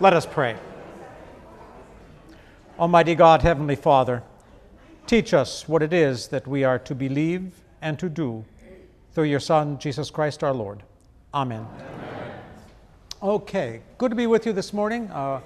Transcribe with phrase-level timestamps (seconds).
[0.00, 0.56] Let us pray.
[2.78, 4.22] Almighty God, Heavenly Father,
[5.08, 7.50] teach us what it is that we are to believe
[7.82, 8.44] and to do
[9.12, 10.84] through your Son, Jesus Christ our Lord.
[11.34, 11.66] Amen.
[11.80, 12.32] Amen.
[13.20, 15.10] Okay, good to be with you this morning.
[15.10, 15.40] Uh,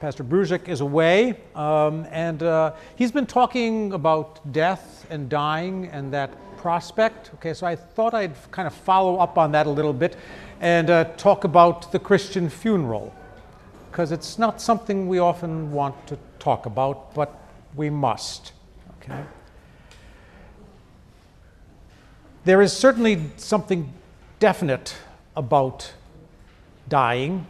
[0.00, 6.10] Pastor Bruzek is away, um, and uh, he's been talking about death and dying and
[6.14, 7.32] that prospect.
[7.34, 10.16] Okay, so I thought I'd kind of follow up on that a little bit
[10.60, 13.12] and uh, talk about the Christian funeral,
[13.90, 17.34] because it's not something we often want to talk about, but
[17.74, 18.52] we must.
[19.00, 19.22] Okay?
[22.44, 23.92] There is certainly something
[24.38, 24.96] definite
[25.36, 25.92] about
[26.88, 27.46] dying.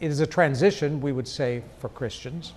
[0.00, 2.52] It is a transition, we would say, for Christians.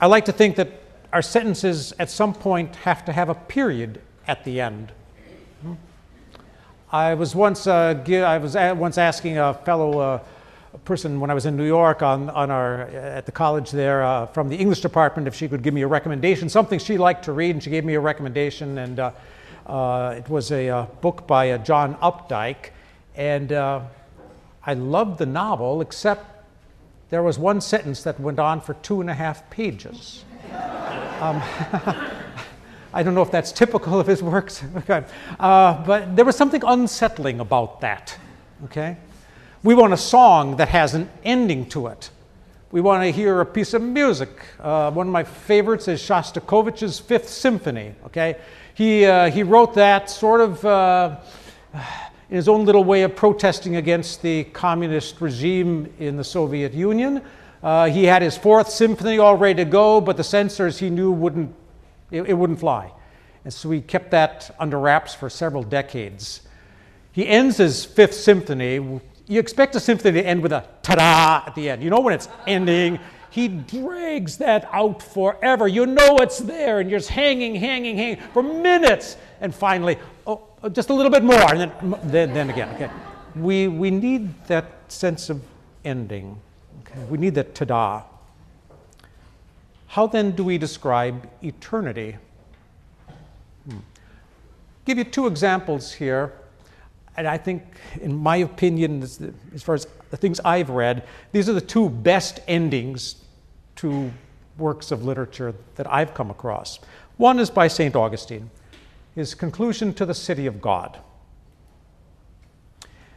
[0.00, 0.70] I like to think that
[1.12, 4.92] our sentences at some point have to have a period at the end.
[6.92, 10.18] I was once, uh, I was once asking a fellow uh,
[10.84, 14.26] person when I was in New York on, on our, at the college there uh,
[14.26, 17.32] from the English department if she could give me a recommendation, something she liked to
[17.32, 18.78] read, and she gave me a recommendation.
[18.78, 19.10] And uh,
[19.66, 22.70] uh, it was a, uh, book by uh, John Updike.
[23.16, 23.80] And uh,
[24.64, 26.24] I loved the novel, except
[27.10, 30.24] there was one sentence that went on for two and a half pages.
[31.16, 31.40] Um,
[32.92, 35.02] I don't know if that's typical of his works, okay.
[35.38, 38.18] but there was something unsettling about that.
[38.64, 38.98] Okay?
[39.66, 42.10] We want a song that has an ending to it.
[42.70, 44.28] We want to hear a piece of music.
[44.60, 47.92] Uh, one of my favorites is Shostakovich's Fifth Symphony.
[48.04, 48.36] Okay,
[48.74, 51.16] he uh, he wrote that sort of uh,
[51.74, 57.20] in his own little way of protesting against the communist regime in the Soviet Union.
[57.60, 61.10] Uh, he had his Fourth Symphony all ready to go, but the censors he knew
[61.10, 61.52] wouldn't
[62.12, 62.92] it, it wouldn't fly,
[63.44, 66.42] and so he kept that under wraps for several decades.
[67.10, 71.54] He ends his Fifth Symphony you expect a symphony to end with a ta-da at
[71.54, 71.82] the end.
[71.82, 72.98] You know when it's ending,
[73.30, 75.66] he drags that out forever.
[75.66, 80.42] You know it's there, and you're just hanging, hanging, hanging for minutes, and finally, oh,
[80.72, 82.74] just a little bit more, and then, then, then again.
[82.76, 82.90] Okay,
[83.34, 85.42] we we need that sense of
[85.84, 86.40] ending.
[86.82, 88.04] Okay, we need that ta-da.
[89.88, 92.16] How then do we describe eternity?
[93.68, 93.78] Hmm.
[94.84, 96.32] Give you two examples here
[97.16, 97.62] and I think,
[98.00, 102.40] in my opinion, as far as the things I've read, these are the two best
[102.46, 103.16] endings
[103.76, 104.12] to
[104.58, 106.78] works of literature that I've come across.
[107.16, 107.96] One is by St.
[107.96, 108.50] Augustine,
[109.14, 110.98] his conclusion to the city of God.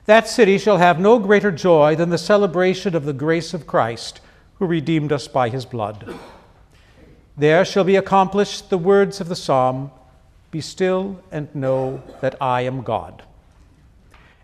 [0.05, 4.21] That city shall have no greater joy than the celebration of the grace of Christ,
[4.55, 6.15] who redeemed us by his blood.
[7.37, 9.91] There shall be accomplished the words of the psalm
[10.51, 13.23] Be still and know that I am God.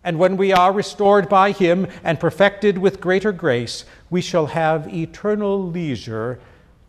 [0.05, 4.93] And when we are restored by him and perfected with greater grace, we shall have
[4.93, 6.39] eternal leisure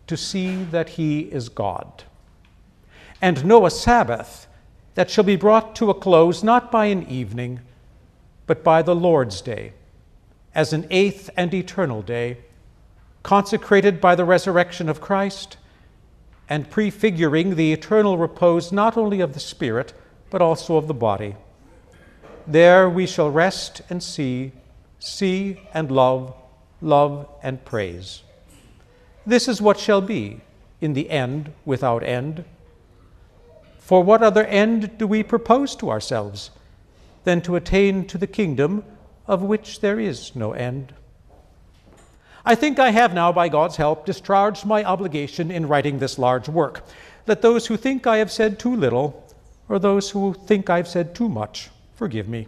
[0.06, 2.04] to see that he is God.
[3.22, 4.46] And know a Sabbath
[4.96, 7.60] that shall be brought to a close not by an evening,
[8.46, 9.72] but by the Lord's day,
[10.54, 12.36] as an eighth and eternal day,
[13.22, 15.56] consecrated by the resurrection of Christ,
[16.50, 19.94] and prefiguring the eternal repose not only of the spirit,
[20.28, 21.34] but also of the body
[22.46, 24.52] there we shall rest and see,
[24.98, 26.34] see and love,
[26.80, 28.22] love and praise.
[29.26, 30.40] This is what shall be
[30.80, 32.44] in the end without end.
[33.78, 36.50] For what other end do we propose to ourselves
[37.24, 38.84] than to attain to the kingdom
[39.26, 40.94] of which there is no end?
[42.44, 46.48] I think I have now, by God's help, discharged my obligation in writing this large
[46.48, 46.84] work.
[47.26, 49.24] Let those who think I have said too little,
[49.68, 52.46] or those who think I've said too much, forgive me.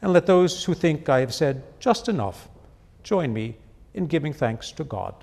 [0.00, 2.48] And let those who think I have said just enough
[3.02, 3.56] join me
[3.94, 5.14] in giving thanks to God.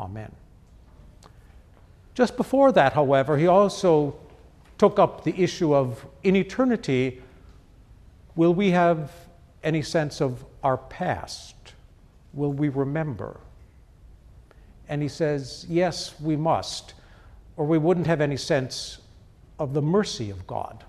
[0.00, 0.32] Amen.
[2.14, 4.16] Just before that, however, he also
[4.78, 7.22] took up the issue of in eternity,
[8.34, 9.12] will we have
[9.62, 11.54] any sense of our past?
[12.32, 13.38] Will we remember?
[14.88, 16.94] And he says, yes, we must,
[17.56, 18.98] or we wouldn't have any sense
[19.58, 20.84] of the mercy of God.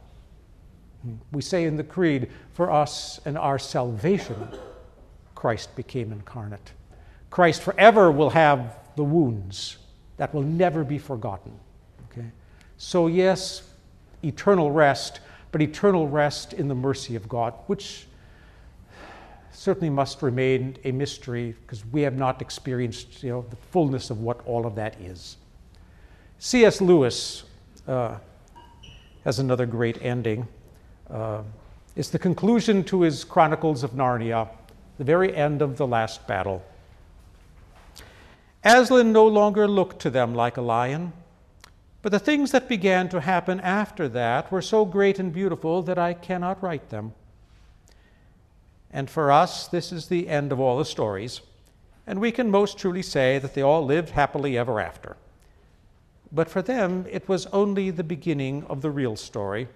[1.31, 4.47] We say in the Creed, for us and our salvation,
[5.35, 6.71] Christ became incarnate.
[7.29, 9.77] Christ forever will have the wounds
[10.17, 11.51] that will never be forgotten.
[12.11, 12.27] Okay?
[12.77, 13.63] So, yes,
[14.23, 15.19] eternal rest,
[15.51, 18.07] but eternal rest in the mercy of God, which
[19.51, 24.21] certainly must remain a mystery because we have not experienced you know, the fullness of
[24.21, 25.37] what all of that is.
[26.39, 26.81] C.S.
[26.81, 27.43] Lewis
[27.87, 28.17] uh,
[29.23, 30.47] has another great ending.
[31.09, 31.41] Uh,
[31.95, 34.49] it's the conclusion to his Chronicles of Narnia,
[34.97, 36.63] the the very end of the last battle.
[38.63, 41.11] Aslan no longer looked to them like a lion,
[42.01, 45.97] but the things that began to happen after that were so great and beautiful that
[45.97, 47.13] I cannot write them.
[48.91, 51.41] And for us, this is the end of all the stories,
[52.07, 55.17] and we can most truly say that they all lived happily ever after.
[56.31, 59.67] But for them, it was only the beginning of the real story.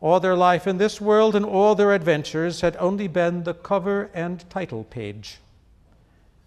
[0.00, 4.10] All their life in this world and all their adventures had only been the cover
[4.14, 5.38] and title page.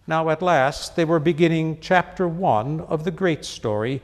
[0.08, 4.02] Now, at last, they were beginning chapter one of the great story,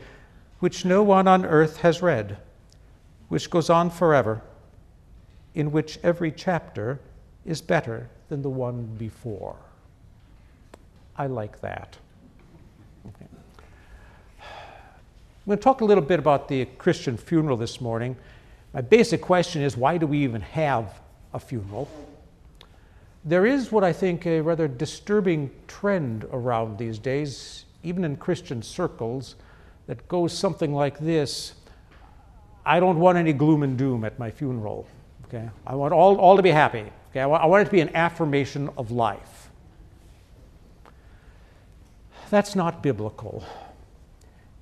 [0.59, 2.37] which no one on earth has read,
[3.29, 4.41] which goes on forever,
[5.55, 6.99] in which every chapter
[7.45, 9.55] is better than the one before.
[11.17, 11.97] I like that.
[13.07, 13.27] Okay.
[14.39, 18.17] I'm going to talk a little bit about the Christian funeral this morning.
[18.77, 20.99] My basic question is why do we even have
[21.33, 21.89] a funeral?
[23.25, 28.61] There is what I think a rather disturbing trend around these days, even in Christian
[28.61, 29.33] circles,
[29.87, 31.55] that goes something like this
[32.67, 34.85] I don't want any gloom and doom at my funeral.
[35.25, 35.49] Okay?
[35.65, 36.85] I want all, all to be happy.
[37.09, 37.21] Okay?
[37.21, 39.49] I want, I want it to be an affirmation of life.
[42.29, 43.43] That's not biblical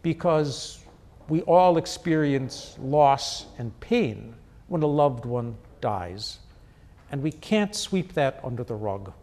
[0.03, 0.84] because
[1.30, 4.36] we all experience loss and pain
[4.68, 6.39] when a loved one dies.
[7.12, 9.13] And we can't sweep that under the rug.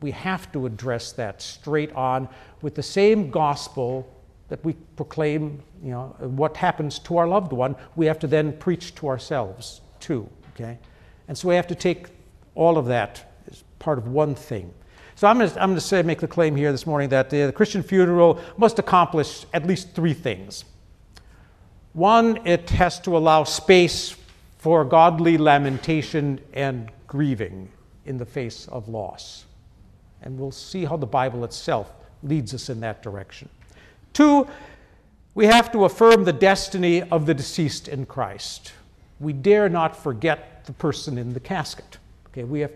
[0.00, 2.28] We have to address that straight on
[2.62, 4.12] with the same gospel
[4.48, 8.52] that we proclaim, you know, what happens to our loved one, we have to then
[8.58, 10.78] preach to ourselves too, okay?
[11.28, 12.08] And so we have to take
[12.54, 14.72] all of that as part of one thing.
[15.16, 18.38] So I'm going to, say, make the claim here this morning that the Christian funeral
[18.56, 20.64] must accomplish at least three things.
[21.96, 24.14] One, it has to allow space
[24.58, 27.70] for godly lamentation and grieving
[28.04, 29.46] in the face of loss.
[30.20, 33.48] And we'll see how the Bible itself leads us in that direction.
[34.12, 34.46] Two,
[35.34, 38.74] we have to affirm the destiny of the deceased in Christ.
[39.18, 41.96] We dare not forget the person in the casket.
[42.26, 42.72] Okay, we have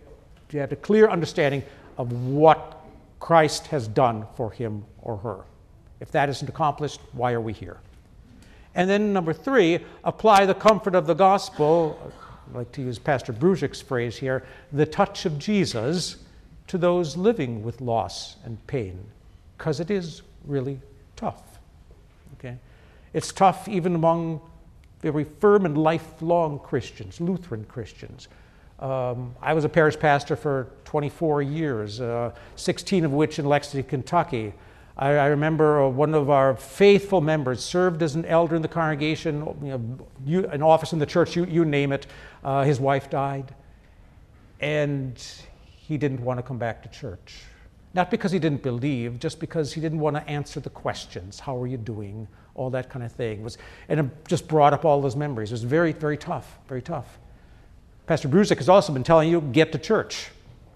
[0.49, 1.63] to have a clear understanding
[1.99, 2.87] of what
[3.19, 5.41] Christ has done for him or her.
[6.01, 7.81] If that isn't accomplished, why are we here?
[8.75, 12.13] And then number three, apply the comfort of the gospel
[12.51, 16.17] I'd like to use Pastor Bruzik's phrase here, the touch of Jesus
[16.67, 18.99] to those living with loss and pain,
[19.57, 20.81] because it is really
[21.15, 21.43] tough.
[22.39, 22.57] Okay?
[23.13, 24.41] It's tough even among
[25.01, 28.27] very firm and lifelong Christians, Lutheran Christians.
[28.81, 33.89] Um, I was a parish pastor for 24 years, uh, 16 of which in Lexington,
[33.89, 34.53] Kentucky.
[35.01, 38.69] I, I remember uh, one of our faithful members served as an elder in the
[38.69, 42.07] congregation, you know, you, an office in the church, you, you name it.
[42.45, 43.55] Uh, his wife died,
[44.61, 45.21] and
[45.65, 47.43] he didn't want to come back to church.
[47.95, 51.41] Not because he didn't believe, just because he didn't want to answer the questions.
[51.41, 52.29] How are you doing?
[52.55, 53.43] All that kind of thing.
[53.43, 53.57] Was,
[53.89, 55.51] and it just brought up all those memories.
[55.51, 57.19] It was very, very tough, very tough.
[58.07, 60.29] Pastor Bruzik has also been telling you get to church.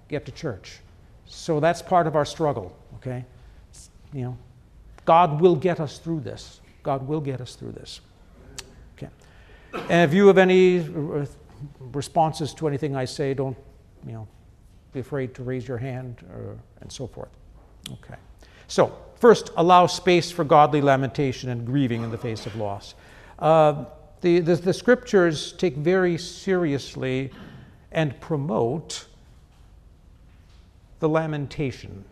[0.09, 0.79] Get to church.
[1.27, 3.25] So that's part of our struggle, okay?
[4.15, 4.39] You know,
[5.05, 6.61] God will get us through this.
[6.83, 8.01] God will get us through this.
[8.97, 9.11] Okay.
[9.91, 10.89] And if you have any
[11.81, 13.57] responses to anything I say, don't,
[14.07, 14.29] you know,
[14.93, 17.31] be afraid to raise your hand or, and so forth.
[17.91, 18.15] Okay.
[18.69, 22.95] So, first, allow space for godly lamentation and grieving in the face of loss.
[23.39, 23.85] Uh,
[24.21, 27.31] the, the, the scriptures take very seriously
[27.93, 29.07] and promote
[31.01, 32.05] the lamentation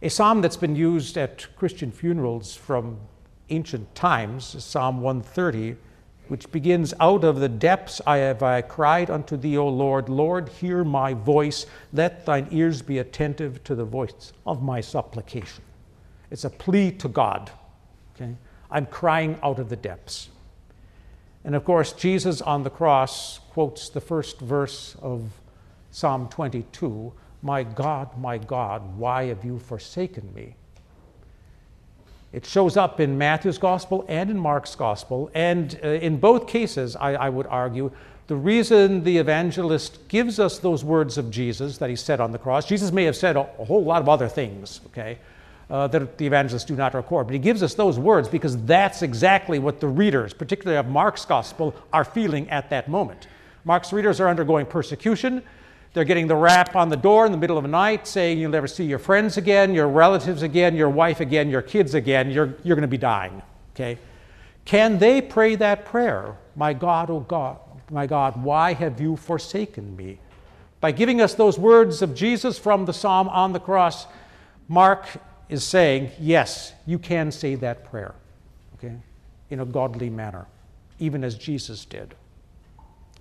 [0.00, 2.98] a psalm that's been used at Christian funerals from
[3.50, 5.76] ancient times Psalm 130,
[6.28, 10.08] which begins Out of the depths I have I cried unto thee, O Lord.
[10.08, 11.66] Lord, hear my voice.
[11.92, 15.64] Let thine ears be attentive to the voice of my supplication.
[16.30, 17.50] It's a plea to God.
[18.14, 18.36] Okay?
[18.70, 20.28] I'm crying out of the depths.
[21.44, 25.30] And of course, Jesus on the cross quotes the first verse of
[25.90, 30.54] Psalm 22 my God, my God, why have you forsaken me?
[32.32, 35.30] It shows up in Matthew's gospel and in Mark's gospel.
[35.34, 37.90] And uh, in both cases, I, I, would argue,
[38.26, 42.38] the reason the evangelist gives us those words of Jesus that he said on the
[42.38, 45.18] cross, Jesus may have said a, a whole lot of other things, okay,
[45.70, 49.00] uh, that the evangelists do not record, but he gives us those words because that's
[49.00, 53.26] exactly what the readers, particularly of Mark's gospel, are feeling at that moment.
[53.64, 55.42] Mark's readers are undergoing persecution.
[55.94, 58.50] They're getting the rap on the door in the middle of the night saying you'll
[58.50, 62.30] never see your friends again, your relatives again, your wife again, your kids again.
[62.30, 63.42] You're, you're going to be dying.
[63.74, 63.98] Okay?
[64.64, 66.36] Can they pray that prayer?
[66.54, 67.58] My God, oh God,
[67.90, 70.18] my God, why have you forsaken me?
[70.80, 74.06] By giving us those words of Jesus from the psalm on the cross,
[74.68, 75.06] Mark
[75.48, 78.14] is saying, yes, you can say that prayer,
[78.74, 78.94] okay,
[79.50, 80.46] in a godly manner,
[80.98, 82.14] even as Jesus did.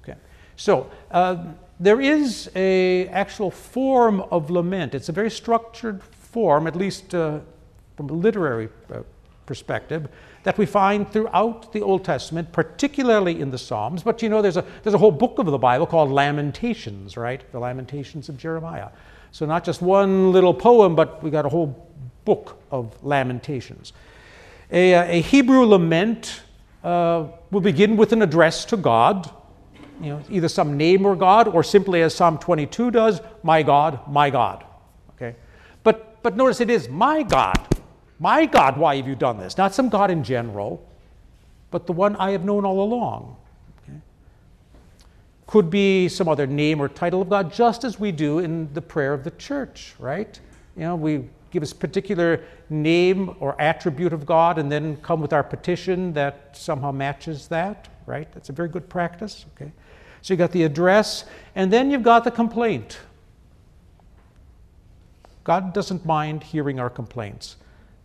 [0.03, 0.17] Okay,
[0.57, 1.37] so uh,
[1.79, 4.95] there is a actual form of lament.
[4.95, 7.39] It's a very structured form, at least uh,
[7.95, 9.01] from a literary uh,
[9.45, 10.07] perspective,
[10.43, 14.03] that we find throughout the Old Testament, particularly in the Psalms.
[14.03, 17.41] But you know, there's a, there's a whole book of the Bible called Lamentations, right?
[17.51, 18.89] The Lamentations of Jeremiah.
[19.31, 21.87] So not just one little poem, but we got a whole
[22.25, 23.93] book of Lamentations.
[24.71, 26.41] A, uh, a Hebrew lament
[26.83, 29.29] uh, will begin with an address to God,
[30.01, 33.99] you know, either some name or God, or simply as Psalm 22 does, my God,
[34.07, 34.63] my God.
[35.15, 35.35] Okay?
[35.83, 37.57] But, but notice it is my God.
[38.19, 39.57] My God, why have you done this?
[39.57, 40.85] Not some God in general,
[41.71, 43.35] but the one I have known all along.
[43.83, 43.97] Okay?
[45.45, 48.81] Could be some other name or title of God, just as we do in the
[48.81, 50.39] prayer of the church, right?
[50.75, 55.33] You know, we give a particular name or attribute of God and then come with
[55.33, 58.31] our petition that somehow matches that, right?
[58.33, 59.71] That's a very good practice, okay?
[60.27, 61.23] So you've got the address,
[61.55, 62.99] and then you've got the complaint.
[65.45, 67.55] God doesn't mind hearing our complaints.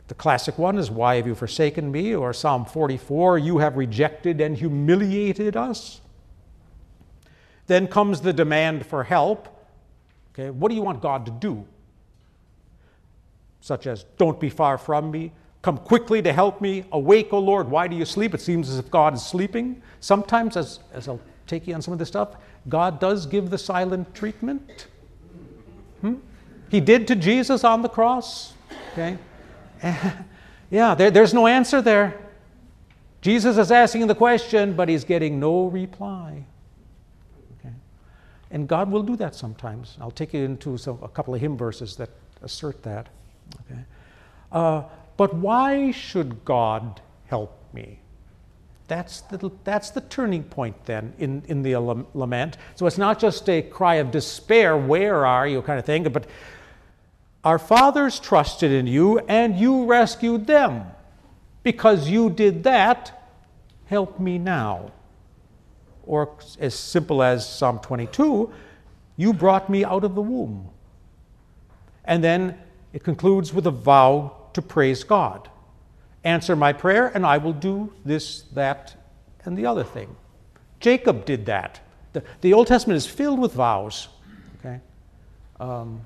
[0.06, 2.14] The classic one is, Why have you forsaken me?
[2.14, 6.00] Or Psalm 44, You have rejected and humiliated us.
[7.66, 9.48] Then comes the demand for help.
[10.32, 11.66] Okay, what do you want God to do?
[13.60, 15.32] Such as, Don't be far from me.
[15.60, 16.84] Come quickly to help me.
[16.92, 17.68] Awake, O Lord.
[17.68, 18.32] Why do you sleep?
[18.32, 19.82] It seems as if God is sleeping.
[19.98, 22.36] Sometimes, as, as I'll take you on some of this stuff,
[22.68, 24.86] God does give the silent treatment.
[26.00, 26.14] Hmm?
[26.70, 28.54] He did to Jesus on the cross.
[28.92, 29.18] Okay?
[30.70, 32.18] yeah, there, there's no answer there.
[33.20, 36.44] Jesus is asking the question, but he's getting no reply.
[37.58, 37.74] Okay?
[38.50, 39.96] And God will do that sometimes.
[40.00, 42.10] I'll take you into some, a couple of hymn verses that
[42.42, 43.08] assert that.
[43.70, 43.80] Okay?
[44.50, 44.82] Uh,
[45.16, 47.98] but why should God help me?
[48.92, 51.76] That's the, that's the turning point then in, in the
[52.12, 52.58] lament.
[52.74, 56.26] So it's not just a cry of despair, where are you kind of thing, but
[57.42, 60.84] our fathers trusted in you and you rescued them.
[61.62, 63.32] Because you did that,
[63.86, 64.92] help me now.
[66.04, 68.52] Or as simple as Psalm 22,
[69.16, 70.68] you brought me out of the womb.
[72.04, 72.58] And then
[72.92, 75.48] it concludes with a vow to praise God.
[76.24, 78.94] Answer my prayer, and I will do this, that,
[79.44, 80.14] and the other thing.
[80.78, 81.80] Jacob did that.
[82.12, 84.08] The, the Old Testament is filled with vows.
[84.58, 84.80] Okay?
[85.58, 86.04] Um,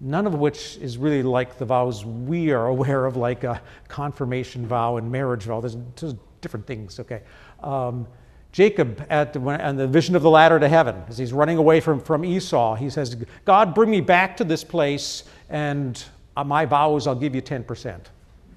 [0.00, 4.66] none of which is really like the vows we are aware of, like a confirmation
[4.66, 5.60] vow and marriage vow.
[5.60, 7.22] There's, there's different things, okay?
[7.60, 8.06] Um,
[8.52, 11.80] Jacob, at the, and the vision of the ladder to heaven, as he's running away
[11.80, 16.04] from, from Esau, he says, God, bring me back to this place, and
[16.36, 18.00] uh, my vows, I'll give you 10%.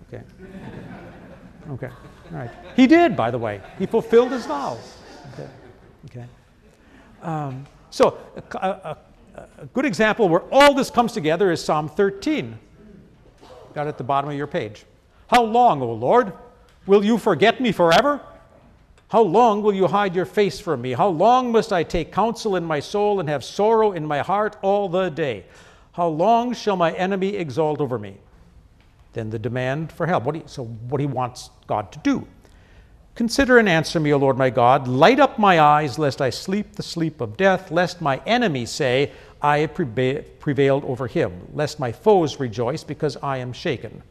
[0.08, 0.24] Okay.
[1.72, 1.90] Okay.
[2.32, 2.52] All right.
[2.76, 3.62] He did, by the way.
[3.78, 4.78] He fulfilled his vow.
[5.34, 5.50] Okay.
[6.06, 6.26] Okay.
[7.22, 8.18] Um, so,
[8.56, 8.98] a, a,
[9.58, 12.58] a good example where all this comes together is Psalm 13.
[13.74, 14.86] Got at the bottom of your page.
[15.28, 16.34] How long, O Lord,
[16.86, 18.22] will you forget me forever?
[19.10, 20.94] How long will you hide your face from me?
[20.94, 24.58] How long must I take counsel in my soul and have sorrow in my heart
[24.62, 25.46] all the day?
[25.94, 28.18] How long shall my enemy exalt over me?
[29.18, 30.26] Then the demand for help.
[30.26, 32.28] What so, what he wants God to do.
[33.16, 34.88] Consider and answer me, O Lord my God.
[34.88, 39.12] Light up my eyes, lest I sleep the sleep of death, lest my enemies say,
[39.42, 44.04] I have prevailed over him, lest my foes rejoice because I am shaken.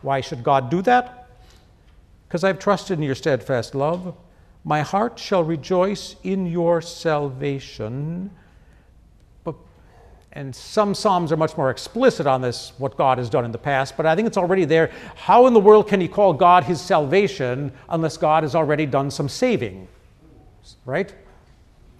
[0.00, 1.28] Why should God do that?
[2.26, 4.16] Because I've trusted in your steadfast love.
[4.64, 8.30] My heart shall rejoice in your salvation.
[10.32, 13.58] And some Psalms are much more explicit on this, what God has done in the
[13.58, 14.90] past, but I think it's already there.
[15.14, 19.10] How in the world can he call God his salvation unless God has already done
[19.10, 19.88] some saving?
[20.84, 21.14] Right?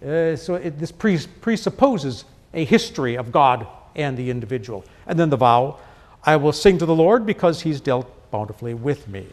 [0.05, 3.65] Uh, so it, this pre- presupposes a history of God
[3.95, 4.85] and the individual.
[5.07, 5.79] And then the vow
[6.23, 9.25] I will sing to the Lord because he's dealt bountifully with me.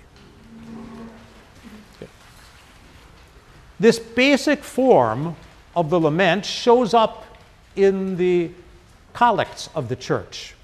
[1.96, 2.10] Okay.
[3.80, 5.36] This basic form
[5.74, 7.26] of the lament shows up
[7.76, 8.52] in the
[9.14, 10.54] collects of the church.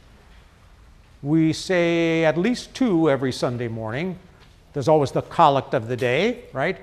[1.23, 4.19] We say at least two every Sunday morning.
[4.75, 6.79] There's always the collect of the day, right?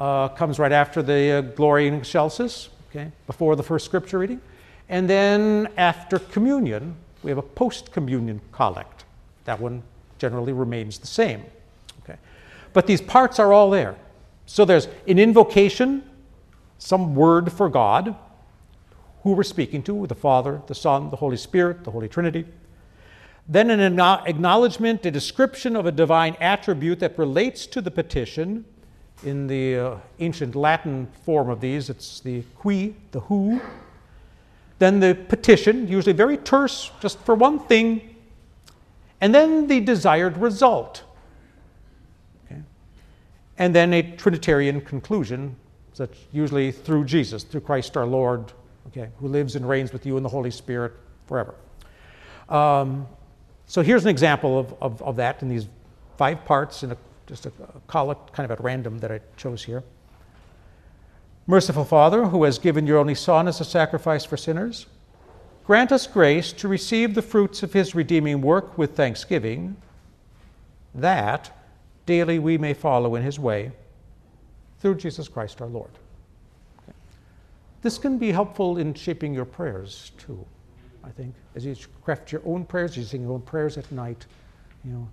[0.00, 4.40] uh, comes right after the uh, Gloria in Excelsis, okay, before the first scripture reading.
[4.88, 9.04] And then after communion, we have a post communion collect.
[9.44, 9.82] That one
[10.18, 11.44] generally remains the same.
[12.02, 12.18] Okay.
[12.72, 13.94] But these parts are all there.
[14.46, 16.02] So there's an invocation,
[16.78, 18.16] some word for God,
[19.22, 22.46] who we're speaking to the Father, the Son, the Holy Spirit, the Holy Trinity.
[23.48, 28.64] Then an acknowledgement, a description of a divine attribute that relates to the petition.
[29.24, 33.60] In the uh, ancient Latin form of these, it's the qui, the who.
[34.78, 38.14] Then the petition, usually very terse, just for one thing.
[39.20, 41.02] And then the desired result.
[42.46, 42.62] Okay.
[43.58, 45.56] And then a Trinitarian conclusion,
[45.92, 48.52] such usually through Jesus, through Christ our Lord,
[48.88, 50.92] okay, who lives and reigns with you in the Holy Spirit
[51.26, 51.54] forever.
[52.48, 53.06] Um,
[53.66, 55.68] so here's an example of, of, of that in these
[56.16, 56.96] five parts, in a,
[57.26, 59.84] just a, a collect kind of at random that I chose here.
[61.46, 64.86] Merciful Father, who has given your only Son as a sacrifice for sinners,
[65.64, 69.76] grant us grace to receive the fruits of his redeeming work with thanksgiving,
[70.94, 71.56] that
[72.06, 73.72] daily we may follow in his way
[74.80, 75.90] through Jesus Christ our Lord.
[77.82, 80.44] This can be helpful in shaping your prayers too.
[81.02, 84.26] I think, as you craft your own prayers, you sing your own prayers at night.
[84.84, 85.08] You know,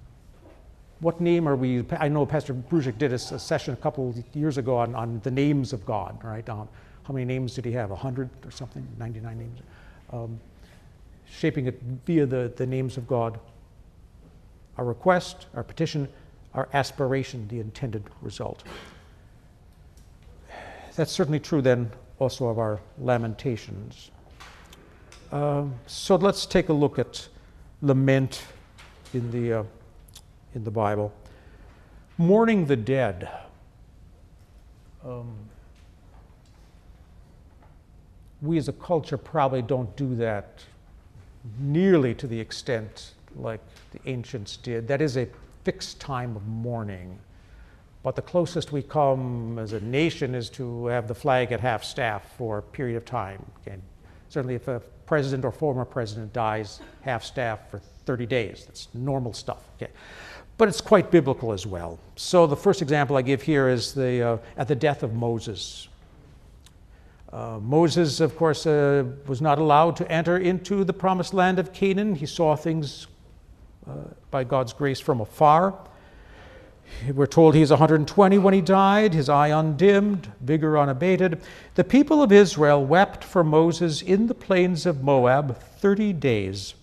[1.00, 1.86] what name are we?
[1.92, 5.32] I know Pastor Bruzek did a, a session a couple years ago on, on the
[5.32, 6.48] names of God, right?
[6.50, 6.68] Um,
[7.04, 7.90] how many names did he have?
[7.90, 8.86] 100 or something?
[9.00, 9.60] 99 names?
[10.12, 10.40] Um,
[11.26, 13.40] shaping it via the, the names of God.
[14.78, 16.10] Our request, our petition,
[16.54, 18.64] our aspiration, the intended result.
[20.96, 24.12] That's certainly true then also of our lamentations.
[25.32, 27.28] Um, so let's take a look at
[27.82, 28.44] lament
[29.14, 29.64] in the, uh,
[30.56, 31.14] in the Bible.
[32.18, 33.30] Mourning the dead.
[35.06, 35.36] Um,
[38.42, 40.64] we as a culture probably don't do that
[41.60, 44.88] nearly to the extent like the ancients did.
[44.88, 45.28] That is a
[45.64, 47.20] fixed time of mourning.
[48.04, 51.84] But the closest we come as a nation is to have the flag at half
[51.84, 53.46] staff for a period of time.
[53.62, 53.78] Okay.
[54.30, 58.66] Certainly, if a president or former president dies half staff for 30 days.
[58.66, 59.64] That's normal stuff.
[59.78, 59.92] Okay.
[60.58, 62.00] But it's quite biblical as well.
[62.16, 65.88] So the first example I give here is the, uh, at the death of Moses.
[67.32, 71.74] Uh, Moses, of course, uh, was not allowed to enter into the promised land of
[71.74, 72.16] Canaan.
[72.16, 73.08] He saw things
[73.88, 73.94] uh,
[74.32, 75.78] by God's grace from afar.
[77.14, 81.42] We're told he's 120 when he died, his eye undimmed, vigor unabated.
[81.76, 86.74] The people of Israel wept for Moses in the plains of Moab 30 days.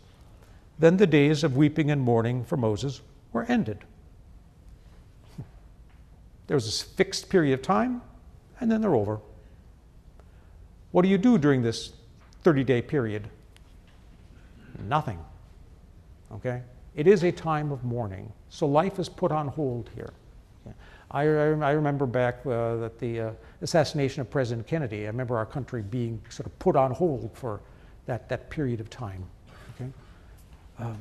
[0.78, 3.00] Then the days of weeping and mourning for Moses
[3.32, 3.78] were ended.
[6.46, 8.02] There was a fixed period of time,
[8.60, 9.18] and then they're over.
[10.90, 11.92] What do you do during this
[12.42, 13.28] 30 day period?
[14.86, 15.18] Nothing.
[16.30, 16.62] Okay?
[16.94, 18.32] It is a time of mourning.
[18.54, 20.12] So life is put on hold here.
[21.10, 23.30] I, I, remember back uh, at the uh,
[23.62, 27.60] assassination of President Kennedy, I remember our country being sort of put on hold for
[28.06, 29.24] that, that period of time.
[29.74, 29.90] Okay?
[30.78, 30.96] Um,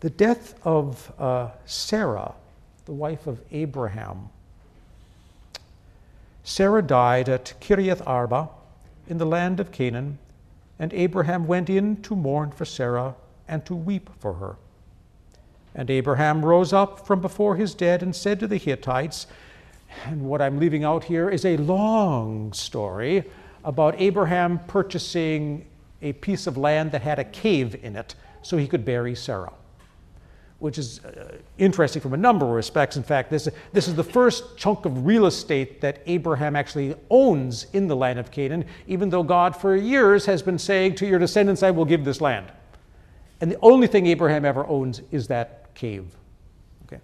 [0.00, 2.34] the death of uh, Sarah,
[2.84, 4.28] the wife of Abraham.
[6.44, 8.50] Sarah died at Kiriath Arba
[9.08, 10.18] in the land of Canaan,
[10.78, 13.14] and Abraham went in to mourn for Sarah
[13.48, 14.56] and to weep for her.
[15.76, 19.26] And Abraham rose up from before his dead and said to the Hittites,
[20.06, 23.24] and what I'm leaving out here is a long story
[23.62, 25.66] about Abraham purchasing
[26.00, 29.52] a piece of land that had a cave in it so he could bury Sarah,
[30.60, 32.96] which is uh, interesting from a number of respects.
[32.96, 37.66] In fact, this, this is the first chunk of real estate that Abraham actually owns
[37.74, 41.18] in the land of Canaan, even though God for years has been saying to your
[41.18, 42.50] descendants, I will give this land.
[43.42, 46.06] And the only thing Abraham ever owns is that cave.
[46.86, 47.00] Okay.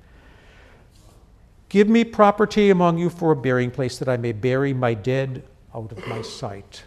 [1.69, 5.45] Give me property among you for a burying place that I may bury my dead
[5.75, 6.83] out of my sight.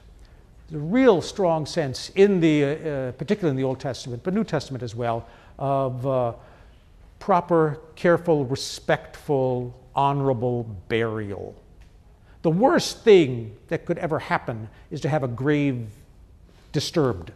[0.67, 4.33] There's a real strong sense in the, uh, uh, particularly in the Old Testament, but
[4.33, 6.33] New Testament as well, of uh,
[7.19, 11.55] proper, careful, respectful, honorable burial.
[12.41, 15.87] The worst thing that could ever happen is to have a grave
[16.71, 17.31] disturbed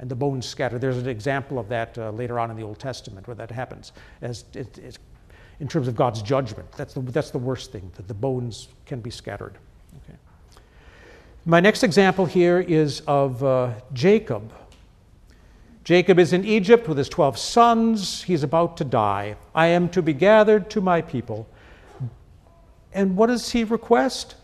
[0.00, 0.78] and the bones scatter.
[0.78, 3.92] There's an example of that uh, later on in the Old Testament where that happens,
[4.22, 4.98] as it, it,
[5.60, 6.70] in terms of God's judgment.
[6.72, 9.58] That's the, that's the worst thing, that the bones can be scattered.
[10.04, 10.18] Okay.
[11.44, 14.52] My next example here is of uh, Jacob.
[15.82, 18.22] Jacob is in Egypt with his 12 sons.
[18.22, 19.36] He's about to die.
[19.54, 21.48] I am to be gathered to my people.
[22.92, 24.34] And what does he request?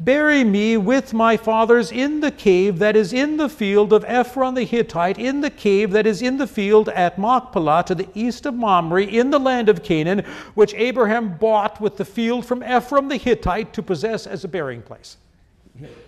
[0.00, 4.54] Bury me with my fathers in the cave that is in the field of Ephron
[4.54, 8.46] the Hittite, in the cave that is in the field at Machpelah to the east
[8.46, 10.20] of Mamre, in the land of Canaan,
[10.54, 14.80] which Abraham bought with the field from Ephron the Hittite to possess as a burying
[14.80, 15.18] place.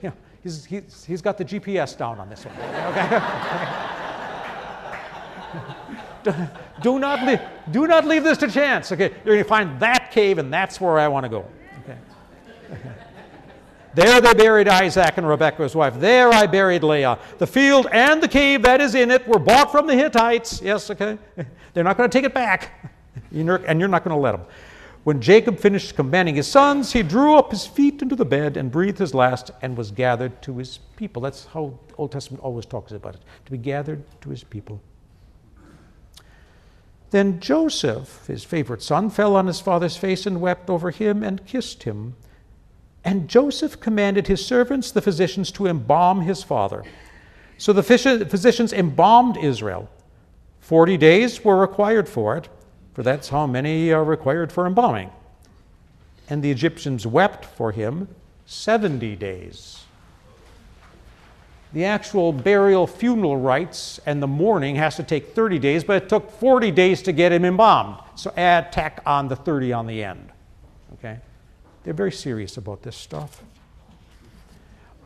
[0.03, 0.13] Yeah.
[0.43, 2.55] he's, he's, he's got the GPS down on this one.
[6.25, 6.49] Okay?
[6.83, 8.91] do, not leave, do not leave this to chance.
[8.91, 11.45] Okay, you're going to find that cave, and that's where I want to go.
[11.85, 11.99] Okay.
[13.95, 16.01] There they buried Isaac and Rebekah, his wife.
[16.01, 17.19] There I buried Leah.
[17.39, 20.63] The field and the cave that is in it were bought from the Hittites.
[20.63, 21.19] Yes, okay.
[21.75, 22.91] They're not going to take it back,
[23.31, 24.43] and you're not going to let them.
[25.05, 28.71] When Jacob finished commanding his sons, he drew up his feet into the bed and
[28.71, 31.21] breathed his last and was gathered to his people.
[31.21, 34.81] That's how Old Testament always talks about it to be gathered to his people.
[37.11, 41.45] Then Joseph, his favorite son, fell on his father's face and wept over him and
[41.47, 42.15] kissed him.
[43.05, 46.85] And Joseph commanded his servants, the physicians, to embalm his father.
[47.59, 49.89] So the physicians embalmed Israel.
[50.61, 52.49] Forty days were required for it,
[52.95, 55.11] for that's how many are required for embalming.
[56.31, 58.09] And the Egyptians wept for him
[58.47, 59.85] 70 days.
[61.73, 66.09] The actual burial funeral rites and the mourning has to take 30 days, but it
[66.09, 67.99] took 40 days to get him embalmed.
[68.15, 70.31] So add tack on the 30 on the end.
[71.85, 73.43] They're very serious about this stuff.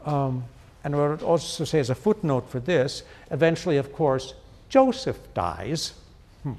[0.04, 0.44] Um,
[0.84, 4.34] and I would also say, as a footnote for this, eventually, of course,
[4.68, 5.94] Joseph dies.
[6.42, 6.52] Hmm.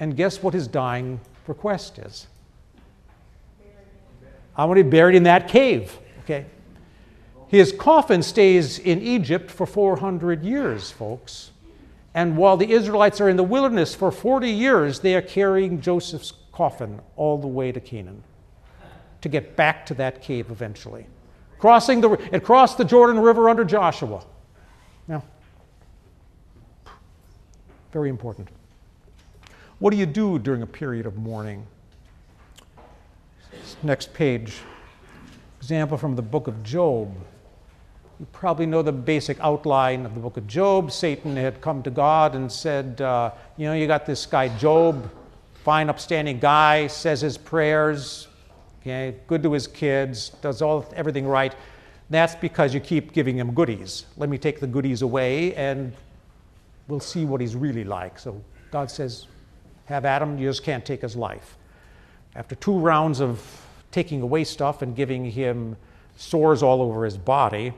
[0.00, 2.26] And guess what his dying request is?
[4.56, 5.98] I want to be buried in that cave.
[6.24, 6.46] Okay.
[7.48, 11.50] His coffin stays in Egypt for 400 years, folks.
[12.14, 16.32] And while the Israelites are in the wilderness for 40 years, they are carrying Joseph's
[16.52, 18.22] coffin all the way to Canaan
[19.20, 21.06] to get back to that cave eventually.
[21.58, 24.24] Crossing the, it crossed the Jordan River under Joshua.
[25.08, 25.24] Now,
[27.92, 28.48] very important.
[29.80, 31.66] What do you do during a period of mourning?
[33.82, 34.58] Next page.
[35.58, 37.12] Example from the book of Job.
[38.20, 40.90] You probably know the basic outline of the book of Job.
[40.90, 45.10] Satan had come to God and said, uh, You know, you got this guy, Job,
[45.64, 48.27] fine, upstanding guy, says his prayers,
[48.88, 51.54] okay, good to his kids, does all everything right.
[52.10, 54.06] That's because you keep giving him goodies.
[54.16, 55.92] Let me take the goodies away and
[56.88, 58.18] we'll see what he's really like.
[58.18, 59.26] So God says,
[59.86, 61.56] have Adam, you just can't take his life.
[62.34, 65.76] After two rounds of taking away stuff and giving him
[66.16, 67.74] sores all over his body,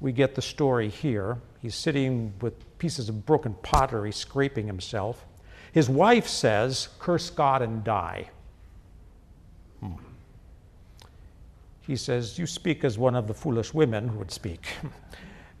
[0.00, 1.38] we get the story here.
[1.62, 5.24] He's sitting with pieces of broken pottery, scraping himself.
[5.72, 8.30] His wife says, Curse God and die.
[11.86, 14.66] He says, You speak as one of the foolish women would speak.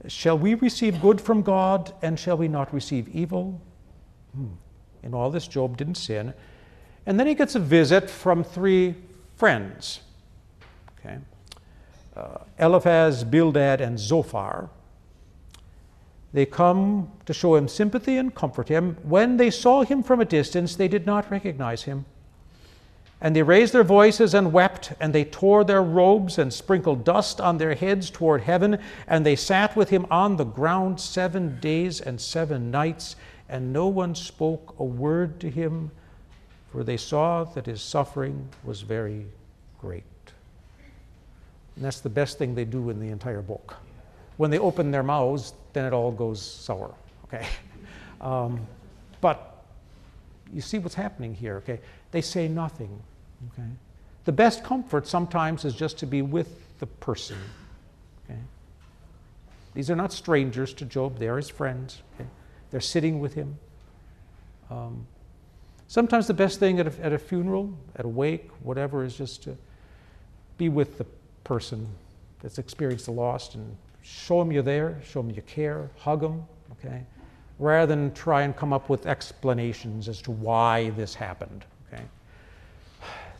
[0.08, 3.60] shall we receive good from God, and shall we not receive evil?
[4.34, 4.48] Hmm.
[5.02, 6.34] In all this, Job didn't sin.
[7.06, 8.96] And then he gets a visit from three
[9.36, 10.00] friends.
[10.98, 11.18] Okay.
[12.16, 14.68] Uh, Eliphaz, Bildad, and Zophar.
[16.32, 18.96] They come to show him sympathy and comfort him.
[19.04, 22.04] When they saw him from a distance, they did not recognize him.
[23.20, 27.40] And they raised their voices and wept, and they tore their robes and sprinkled dust
[27.40, 28.78] on their heads toward heaven.
[29.06, 33.16] And they sat with him on the ground seven days and seven nights,
[33.48, 35.90] and no one spoke a word to him,
[36.70, 39.26] for they saw that his suffering was very
[39.80, 40.04] great.
[41.76, 43.76] And that's the best thing they do in the entire book.
[44.36, 47.46] When they open their mouths, then it all goes sour, okay?
[48.18, 48.66] Um,
[49.20, 49.62] but
[50.50, 51.80] you see what's happening here, okay?
[52.10, 53.02] They say nothing.
[53.52, 53.68] Okay?
[54.24, 57.38] The best comfort sometimes is just to be with the person.
[58.24, 58.38] Okay?
[59.74, 62.02] These are not strangers to Job, they are his friends.
[62.14, 62.28] Okay?
[62.70, 63.58] They're sitting with him.
[64.70, 65.06] Um,
[65.86, 69.42] sometimes the best thing at a, at a funeral, at a wake, whatever, is just
[69.44, 69.56] to
[70.58, 71.06] be with the
[71.44, 71.86] person
[72.40, 76.44] that's experienced the loss and show them you're there, show them you care, hug them,
[76.72, 77.04] okay?
[77.58, 81.64] Rather than try and come up with explanations as to why this happened.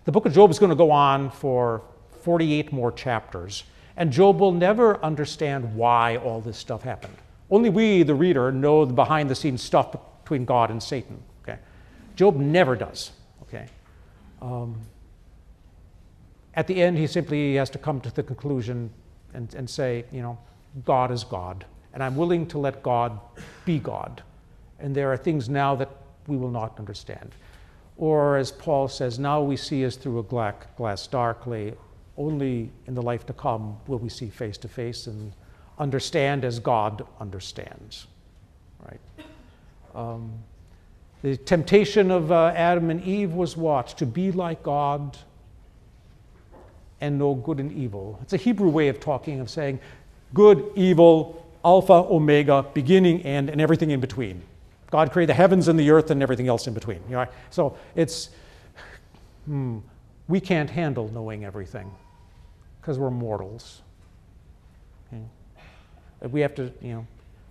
[0.07, 1.83] The book of Job is going to go on for
[2.23, 3.65] 48 more chapters,
[3.97, 7.17] and Job will never understand why all this stuff happened.
[7.51, 11.21] Only we, the reader, know the behind the scenes stuff between God and Satan.
[11.43, 11.59] Okay?
[12.15, 13.11] Job never does.
[13.43, 13.67] Okay?
[14.41, 14.81] Um,
[16.55, 18.91] at the end, he simply has to come to the conclusion
[19.35, 20.39] and, and say, you know,
[20.85, 23.19] God is God, and I'm willing to let God
[23.65, 24.23] be God.
[24.79, 25.91] And there are things now that
[26.29, 27.35] we will not understand.
[27.99, 30.23] Or, as Paul says, now we see as through a
[30.77, 31.75] glass darkly,
[32.19, 35.33] only in the life to come will we see face to face and
[35.79, 38.07] understand as God understands.
[38.87, 39.01] Right?
[39.95, 40.33] Um,
[41.23, 43.89] the temptation of uh, Adam and Eve was what?
[43.99, 45.17] To be like God.
[47.01, 48.19] and know good and evil.
[48.23, 49.81] It's a Hebrew way of talking, of saying
[50.35, 54.43] good, evil, alpha, omega, beginning, end, and everything in between.
[54.91, 57.01] God created the heavens and the earth and everything else in between.
[57.09, 57.27] You know?
[57.51, 58.31] So it's,
[59.47, 59.79] hmm,
[60.29, 61.91] we can't handle knowing everything
[62.81, 63.83] because we're mortals.
[65.13, 65.23] Okay?
[66.29, 67.07] We have to, you know,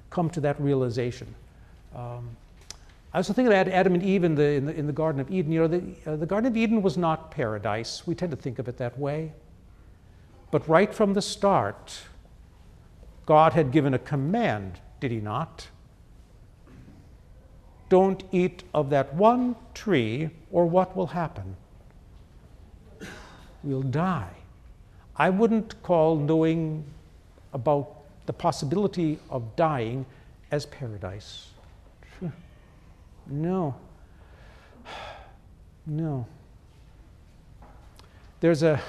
[0.09, 1.33] come to that realization.
[1.93, 2.29] Um,
[3.13, 5.31] I was thinking about Adam and Eve in the, in the, in the Garden of
[5.31, 5.51] Eden.
[5.51, 8.05] You know, the, uh, the Garden of Eden was not paradise.
[8.05, 9.31] We tend to think of it that way.
[10.51, 12.01] But right from the start,
[13.25, 15.67] God had given a command, did He not?
[17.89, 21.55] Don't eat of that one tree, or what will happen?
[23.63, 24.31] We'll die.
[25.15, 26.83] I wouldn't call knowing
[27.53, 27.91] about
[28.25, 30.05] the possibility of dying
[30.51, 31.49] as paradise.
[33.27, 33.75] No.
[35.85, 36.27] No.
[38.39, 38.79] There's a,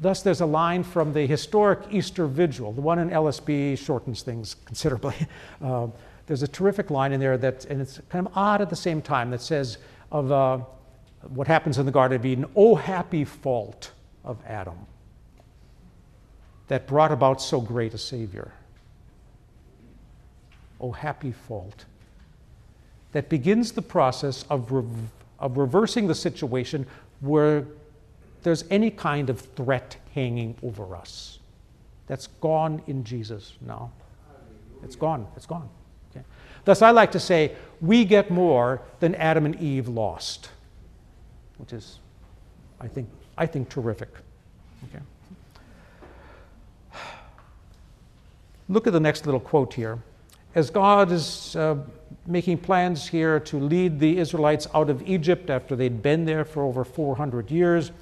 [0.00, 2.72] thus, there's a line from the historic Easter Vigil.
[2.72, 5.14] The one in LSB shortens things considerably.
[5.62, 5.88] Uh,
[6.26, 9.00] there's a terrific line in there that, and it's kind of odd at the same
[9.00, 9.78] time, that says
[10.10, 10.58] of uh,
[11.28, 13.92] what happens in the Garden of Eden, oh happy fault
[14.24, 14.86] of Adam
[16.68, 18.52] that brought about so great a Savior.
[20.80, 21.84] Oh happy fault
[23.12, 24.84] that begins the process of, re-
[25.38, 26.86] of reversing the situation
[27.20, 27.64] where
[28.42, 31.38] there's any kind of threat hanging over us.
[32.08, 33.90] That's gone in Jesus now.
[34.82, 35.26] It's gone.
[35.36, 35.68] It's gone.
[36.66, 40.50] Thus, I like to say we get more than Adam and Eve lost,
[41.58, 42.00] which is,
[42.80, 44.08] I think, I think terrific.
[44.84, 45.02] Okay.
[48.68, 50.00] Look at the next little quote here.
[50.56, 51.76] As God is uh,
[52.26, 56.64] making plans here to lead the Israelites out of Egypt after they'd been there for
[56.64, 57.92] over 400 years.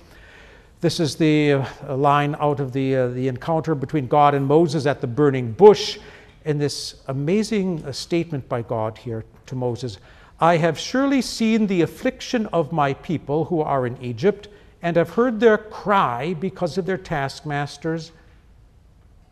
[0.80, 4.86] This is the uh, line out of the, uh, the encounter between God and Moses
[4.86, 5.98] at the burning bush,
[6.44, 9.98] and this amazing uh, statement by God here to Moses
[10.40, 14.48] I have surely seen the affliction of my people who are in Egypt,
[14.82, 18.12] and have heard their cry because of their taskmasters.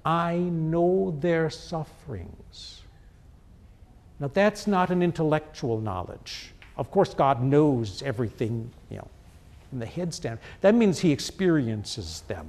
[0.05, 2.81] I know their sufferings.
[4.19, 6.53] Now, that's not an intellectual knowledge.
[6.79, 9.09] Of course, God knows everything, you know,
[9.69, 10.39] from the head stand.
[10.63, 12.49] That means He experiences them.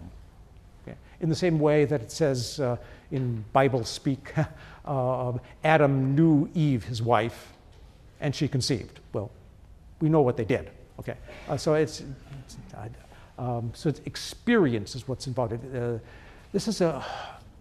[0.87, 0.97] Okay?
[1.19, 2.77] In the same way that it says uh,
[3.13, 4.33] in Bible speak,
[4.85, 7.53] uh, Adam knew Eve, his wife,
[8.19, 8.99] and she conceived.
[9.13, 9.31] Well,
[10.01, 10.71] we know what they did.
[10.99, 11.15] Okay,
[11.47, 12.57] uh, so it's, it's
[13.37, 15.53] um, so it's experience is what's involved.
[15.53, 15.99] Uh,
[16.51, 17.03] this is a,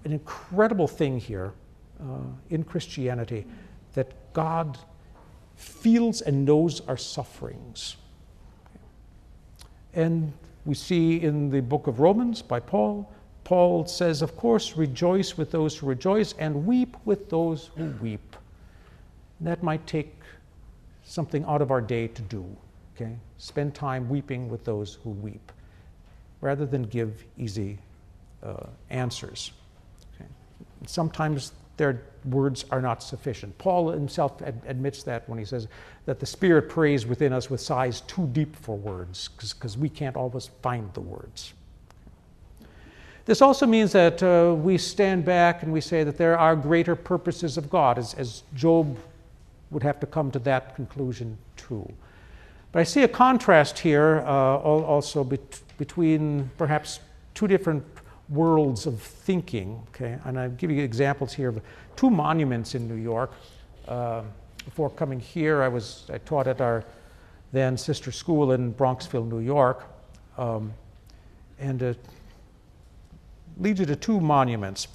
[0.05, 1.53] an incredible thing here
[2.01, 2.05] uh,
[2.51, 3.47] in Christianity
[3.95, 4.79] that God
[5.57, 7.97] feels and knows our sufferings.
[9.95, 10.33] And
[10.65, 13.11] we see in the book of Romans by Paul,
[13.45, 18.37] Paul says, of course, rejoice with those who rejoice and weep with those who weep.
[19.41, 20.15] That might take
[21.05, 22.45] something out of our day to do,
[22.95, 23.17] okay?
[23.39, 25.53] Spend time weeping with those who weep
[26.41, 27.79] rather than give easy
[28.43, 29.53] uh, answers.
[30.15, 30.29] Okay?
[30.87, 33.57] Sometimes their words are not sufficient.
[33.59, 35.69] Paul himself ad- admits that when he says
[36.07, 40.17] that the Spirit prays within us with sighs too deep for words, because we can't
[40.17, 41.55] always find the words.
[43.25, 46.97] This also means that uh, we stand back and we say that there are greater
[46.97, 48.97] purposes of God, as, as Job
[49.71, 51.91] would have to come to that conclusion too.
[52.73, 57.01] But I see a contrast here uh, also bet- between perhaps
[57.35, 57.85] two different
[58.29, 59.81] worlds of thinking.
[59.89, 61.61] Okay, and I'll give you examples here of
[61.97, 63.33] two monuments in New York.
[63.87, 64.23] Uh,
[64.65, 66.85] before coming here, I was I taught at our
[67.53, 69.85] then sister school in Bronxville, New York,
[70.39, 70.73] um,
[71.59, 71.99] and it
[73.59, 74.89] leads you to two monuments.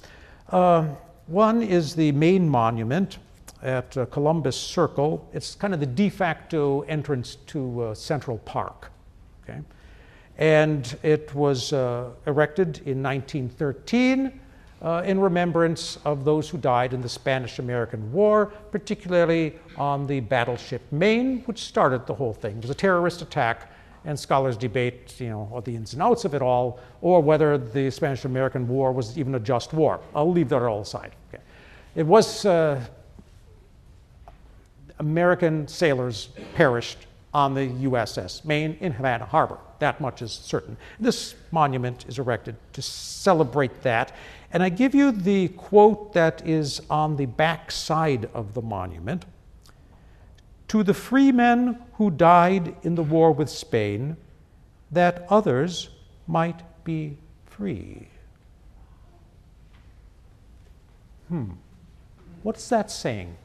[0.50, 0.88] Uh,
[1.26, 3.18] one is the main monument
[3.62, 5.28] at uh, Columbus Circle.
[5.32, 8.90] It's kind of the de facto entrance to uh, Central Park.
[9.42, 9.60] Okay?
[10.38, 14.40] and it was uh, erected in 1913
[14.80, 20.20] uh, in remembrance of those who died in the Spanish American War, particularly on the
[20.20, 22.58] battleship Maine, which started the whole thing.
[22.58, 23.72] It was a terrorist attack,
[24.08, 27.90] and scholars debate you know, the ins and outs of it all, or whether the
[27.90, 30.00] Spanish American War was even a just war.
[30.14, 31.12] I'll leave that all aside.
[31.28, 31.42] Okay.
[31.94, 32.82] It was uh,
[34.98, 39.58] American sailors perished on the USS Maine in Havana Harbor.
[39.78, 40.78] That much is certain.
[40.98, 44.16] This monument is erected to celebrate that.
[44.52, 49.26] And I give you the quote that is on the back side of the monument.
[50.68, 54.16] To the free men who died in the war with Spain,
[54.90, 55.90] that others
[56.26, 58.08] might be free.
[61.28, 61.52] Hmm.
[62.42, 63.36] What's that saying?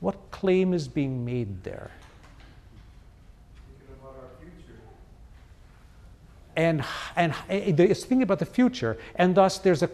[0.00, 1.90] What claim is being made there?
[6.56, 9.90] And, and it's thinking about the future, and thus there's a,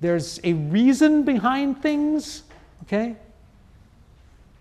[0.00, 2.42] there's a reason behind things,
[2.82, 3.16] okay?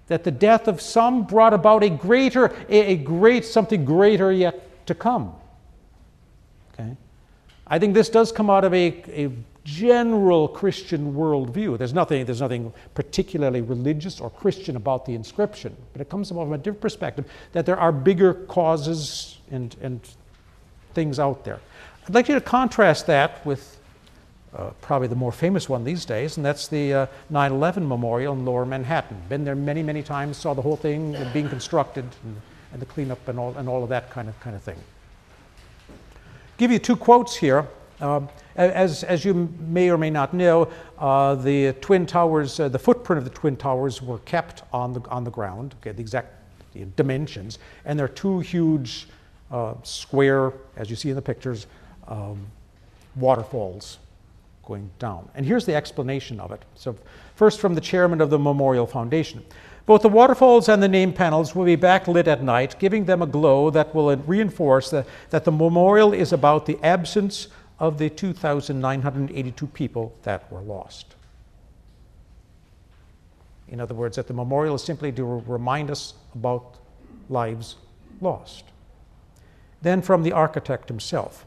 [0.07, 4.95] That the death of some brought about a greater, a, great, something greater yet to
[4.95, 5.33] come.
[6.73, 6.95] Okay?
[7.65, 9.31] I think this does come out of a, a
[9.67, 11.77] general Christian worldview.
[11.77, 16.53] There's nothing, there's nothing particularly religious or Christian about the inscription, but it comes from
[16.53, 19.99] a different perspective that there are bigger causes and, and
[20.93, 21.59] things out there.
[22.07, 23.76] I'd like you to contrast that with
[24.57, 28.33] uh, probably the more famous one these days, and that's the uh, 9 11 memorial
[28.33, 29.21] in lower Manhattan.
[29.29, 32.41] Been there many, many times, saw the whole thing being constructed and,
[32.73, 34.77] and the cleanup and all, and all of that kind of, kind of thing.
[36.57, 37.67] Give you two quotes here.
[38.01, 42.79] Um, as, as you may or may not know, uh, the Twin Towers, uh, the
[42.79, 46.33] footprint of the Twin Towers were kept on the, on the ground, okay, the exact
[46.95, 49.07] dimensions, and there are two huge
[49.51, 51.67] uh, square, as you see in the pictures,
[52.07, 52.45] um,
[53.15, 53.99] waterfalls
[54.67, 55.29] going down.
[55.33, 56.63] And here's the explanation of it.
[56.75, 56.95] So,
[57.35, 59.43] first from the chairman of the Memorial Foundation.
[59.85, 63.25] Both the waterfalls and the name panels will be backlit at night, giving them a
[63.25, 67.47] glow that will reinforce the, that the memorial is about the absence
[67.79, 71.15] of the 2,982 people that were lost.
[73.69, 76.75] In other words, that the memorial is simply to remind us about
[77.29, 77.77] lives
[78.19, 78.65] lost.
[79.81, 81.45] Then from the architect himself.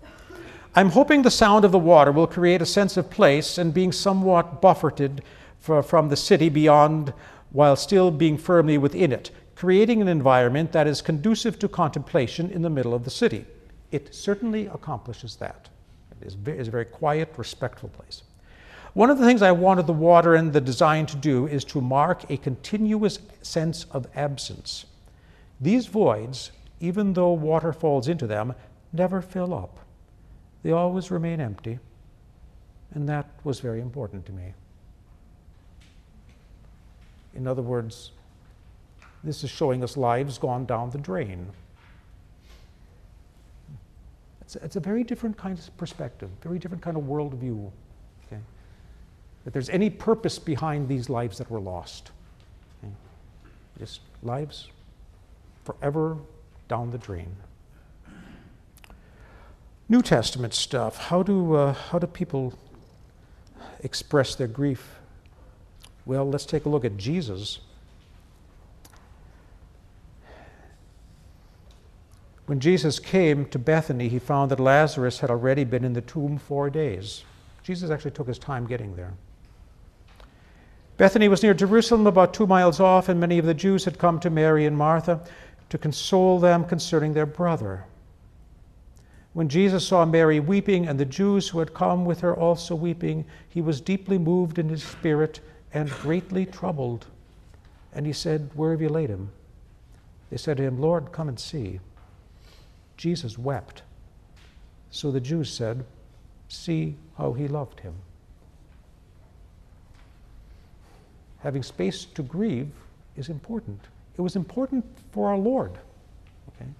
[0.72, 3.90] I'm hoping the sound of the water will create a sense of place and being
[3.90, 5.20] somewhat buffered
[5.58, 7.12] for, from the city beyond
[7.50, 12.62] while still being firmly within it, creating an environment that is conducive to contemplation in
[12.62, 13.44] the middle of the city.
[13.90, 15.68] It certainly accomplishes that.
[16.20, 18.22] It is a very quiet, respectful place.
[18.94, 21.80] One of the things I wanted the water and the design to do is to
[21.80, 24.86] mark a continuous sense of absence.
[25.60, 28.54] These voids, even though water falls into them,
[28.92, 29.80] never fill up.
[30.62, 31.78] They always remain empty,
[32.92, 34.52] and that was very important to me.
[37.34, 38.12] In other words,
[39.22, 41.48] this is showing us lives gone down the drain.
[44.40, 47.70] It's, it's a very different kind of perspective, very different kind of worldview.
[48.26, 48.40] Okay?
[49.44, 52.10] That there's any purpose behind these lives that were lost.
[52.82, 52.92] Okay?
[53.78, 54.68] Just lives
[55.64, 56.16] forever
[56.68, 57.34] down the drain.
[59.90, 60.96] New Testament stuff.
[60.96, 62.54] How do, uh, how do people
[63.80, 64.94] express their grief?
[66.06, 67.58] Well, let's take a look at Jesus.
[72.46, 76.38] When Jesus came to Bethany, he found that Lazarus had already been in the tomb
[76.38, 77.24] four days.
[77.64, 79.14] Jesus actually took his time getting there.
[80.98, 84.20] Bethany was near Jerusalem, about two miles off, and many of the Jews had come
[84.20, 85.20] to Mary and Martha
[85.68, 87.86] to console them concerning their brother.
[89.32, 93.24] When Jesus saw Mary weeping and the Jews who had come with her also weeping,
[93.48, 95.40] he was deeply moved in his spirit
[95.72, 97.06] and greatly troubled.
[97.92, 99.30] And he said, Where have you laid him?
[100.30, 101.80] They said to him, Lord, come and see.
[102.96, 103.82] Jesus wept.
[104.90, 105.84] So the Jews said,
[106.48, 107.94] See how he loved him.
[111.38, 112.70] Having space to grieve
[113.16, 113.80] is important.
[114.18, 115.72] It was important for our Lord.
[116.48, 116.70] Okay?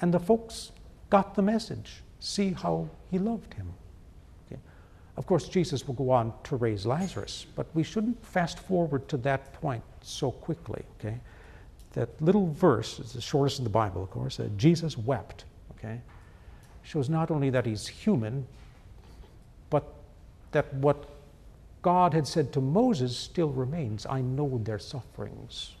[0.00, 0.72] And the folks
[1.10, 2.02] got the message.
[2.20, 3.72] See how he loved him.
[5.20, 9.18] Of course, Jesus will go on to raise Lazarus, but we shouldn't fast forward to
[9.18, 11.20] that point so quickly, okay?
[11.92, 16.00] That little verse is the shortest in the Bible, of course, uh, Jesus wept, okay?
[16.84, 18.46] Shows not only that he's human,
[19.68, 19.84] but
[20.52, 21.10] that what
[21.82, 24.06] God had said to Moses still remains.
[24.06, 25.72] I know their sufferings.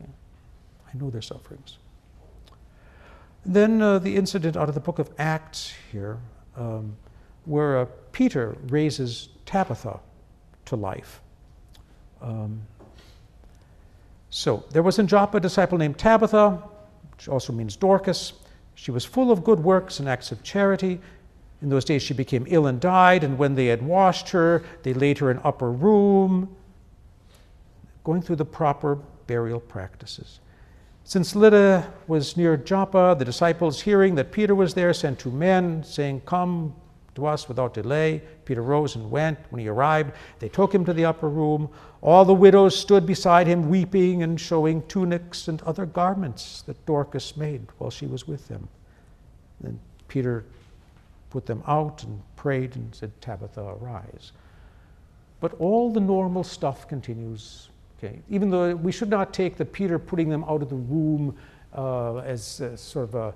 [0.00, 0.10] Okay?
[0.92, 1.78] I know their sufferings.
[3.44, 6.18] Then uh, the incident out of the book of Acts here.
[6.56, 6.96] Um,
[7.48, 9.98] where uh, Peter raises Tabitha
[10.66, 11.20] to life.
[12.20, 12.60] Um,
[14.28, 16.62] so there was in Joppa a disciple named Tabitha,
[17.16, 18.34] which also means Dorcas.
[18.74, 21.00] She was full of good works and acts of charity.
[21.62, 24.92] In those days she became ill and died, and when they had washed her, they
[24.92, 26.54] laid her in upper room,
[28.04, 30.40] going through the proper burial practices.
[31.08, 35.82] Since Lydda was near Joppa, the disciples, hearing that Peter was there, sent two men,
[35.82, 36.74] saying, Come,
[37.14, 38.20] to us without delay.
[38.44, 39.38] Peter rose and went.
[39.48, 41.70] When he arrived, they took him to the upper room.
[42.02, 47.38] All the widows stood beside him, weeping and showing tunics and other garments that Dorcas
[47.38, 48.68] made while she was with them.
[49.62, 50.44] Then Peter
[51.30, 54.32] put them out and prayed and said, Tabitha, arise.
[55.40, 57.70] But all the normal stuff continues.
[57.98, 58.20] Okay?
[58.30, 61.36] Even though we should not take the Peter putting them out of the womb
[61.76, 63.34] uh, as uh, sort of a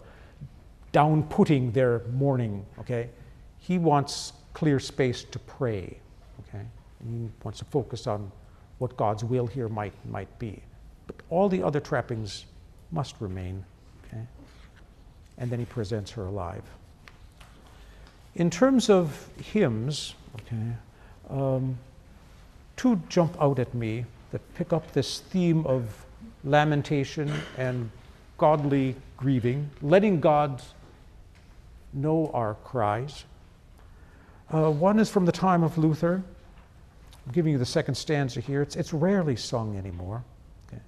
[0.93, 2.65] down putting their mourning.
[2.79, 3.09] Okay?
[3.59, 5.99] He wants clear space to pray.
[6.49, 6.65] Okay?
[7.01, 8.31] And he wants to focus on
[8.79, 10.63] what God's will here might, might be.
[11.07, 12.47] But all the other trappings
[12.91, 13.65] must remain.
[14.07, 14.23] Okay?
[15.39, 16.63] And then he presents her alive.
[18.35, 20.73] In terms of hymns, okay,
[21.29, 21.79] um,
[22.77, 26.05] two jump out at me that pick up this theme of
[26.43, 27.91] lamentation and
[28.39, 30.61] godly grieving, letting God
[31.93, 33.25] know our cries.
[34.53, 36.23] Uh, one is from the time of Luther.
[37.27, 38.63] I'm giving you the second stanza here.
[38.63, 40.25] It's, it's rarely sung anymore.
[40.67, 40.83] Okay.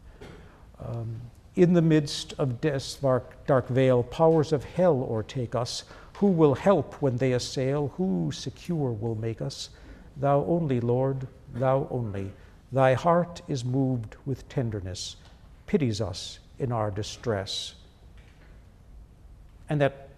[0.85, 1.21] Um,
[1.55, 5.85] in the midst of death's dark, dark vale, powers of hell o'ertake us.
[6.15, 7.93] Who will help when they assail?
[7.97, 9.71] Who secure will make us?
[10.17, 12.33] Thou only, Lord, thou only.
[12.75, 15.15] Thy heart is moved with tenderness,
[15.69, 17.77] pities us in our distress.
[19.69, 20.09] And that,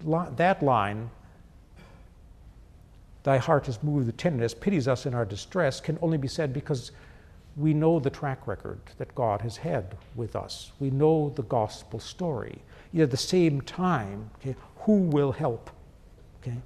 [0.00, 1.10] that line,
[3.22, 6.54] thy heart is moved with tenderness, pities us in our distress, can only be said
[6.54, 6.90] because
[7.58, 10.72] we know the track record that God has had with us.
[10.80, 12.62] We know the gospel story.
[12.94, 15.68] Yet at the same time, okay, who will help?
[16.40, 16.56] Okay?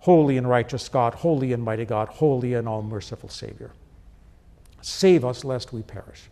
[0.00, 3.70] Holy and righteous God, holy and mighty God, holy and all merciful Savior.
[4.82, 6.28] Save us lest we perish.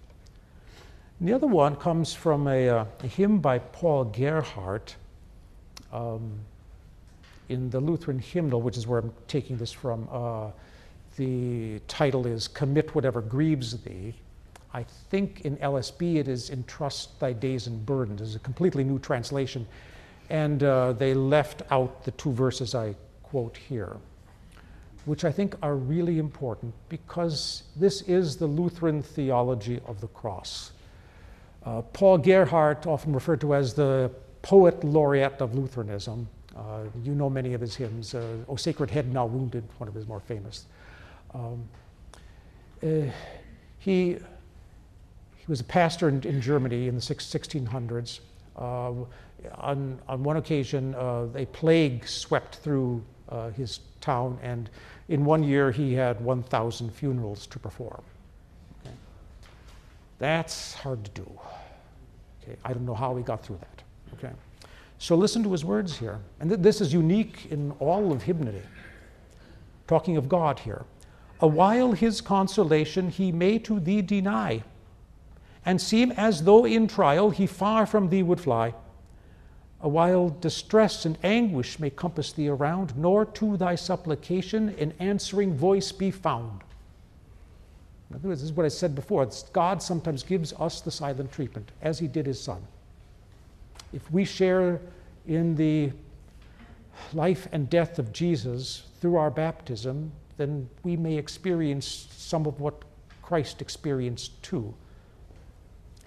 [1.18, 4.96] And the other one comes from a, uh, a hymn by Paul Gerhardt
[5.92, 6.32] um,
[7.48, 10.08] in the Lutheran hymnal, which is where I'm taking this from.
[10.10, 10.50] Uh,
[11.16, 14.14] the title is Commit Whatever Grieves Thee.
[14.72, 18.20] I think in LSB it is Entrust Thy Days and Burdens.
[18.20, 19.66] It's a completely new translation.
[20.28, 22.94] And uh, they left out the two verses I
[23.24, 23.96] quote here,
[25.10, 30.70] which I think are really important because this is the Lutheran theology of the cross.
[31.66, 37.28] Uh, Paul Gerhardt, often referred to as the poet laureate of Lutheranism, uh, you know
[37.28, 38.14] many of his hymns.
[38.14, 40.66] Uh, o Sacred Head Now Wounded, one of his more famous.
[41.34, 41.68] Um,
[42.80, 43.10] uh,
[43.80, 44.16] he,
[45.36, 48.20] he was a pastor in, in Germany in the six, 1600s.
[48.56, 48.92] Uh,
[49.56, 53.02] on, on one occasion, uh, a plague swept through
[53.56, 54.68] his town, and
[55.10, 58.00] in one year he had 1,000 funerals to perform.
[58.80, 58.94] Okay.
[60.18, 61.40] That's hard to do.
[62.42, 62.56] Okay.
[62.64, 63.82] I don't know how he got through that.
[64.14, 64.32] Okay.
[64.98, 66.20] So listen to his words here.
[66.38, 68.62] And th- this is unique in all of hymnody,
[69.88, 70.84] talking of God here.
[71.40, 74.62] A while his consolation he may to thee deny,
[75.66, 78.74] and seem as though in trial he far from thee would fly.
[79.82, 85.54] A while distress and anguish may compass thee around, nor to thy supplication an answering
[85.54, 86.62] voice be found.
[88.10, 89.26] In other words, this is what I said before.
[89.52, 92.62] God sometimes gives us the silent treatment, as he did his son.
[93.92, 94.80] If we share
[95.26, 95.92] in the
[97.14, 102.82] life and death of Jesus through our baptism, then we may experience some of what
[103.22, 104.74] Christ experienced too,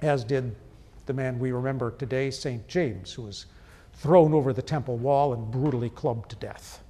[0.02, 0.56] as did
[1.06, 2.68] the man we remember today, St.
[2.68, 3.46] James, who was
[3.94, 6.82] thrown over the temple wall and brutally clubbed to death.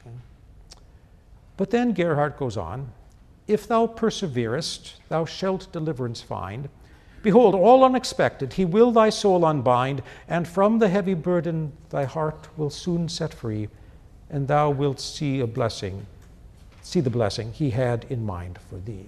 [0.00, 0.14] Okay?
[1.56, 2.92] But then Gerhardt goes on
[3.46, 6.68] If thou perseverest, thou shalt deliverance find.
[7.22, 12.48] Behold, all unexpected, he will thy soul unbind, and from the heavy burden thy heart
[12.56, 13.68] will soon set free,
[14.30, 16.06] and thou wilt see a blessing
[16.82, 19.06] see the blessing he had in mind for thee.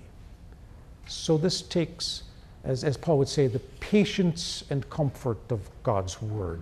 [1.09, 2.23] So this takes,
[2.65, 6.61] as, as Paul would say, the patience and comfort of God's word.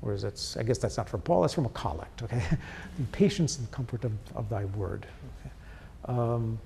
[0.00, 2.42] Whereas that's, I guess that's not from Paul, that's from a collect, okay?
[2.98, 5.06] the patience and comfort of, of thy word.
[5.40, 6.18] Okay?
[6.18, 6.58] Um,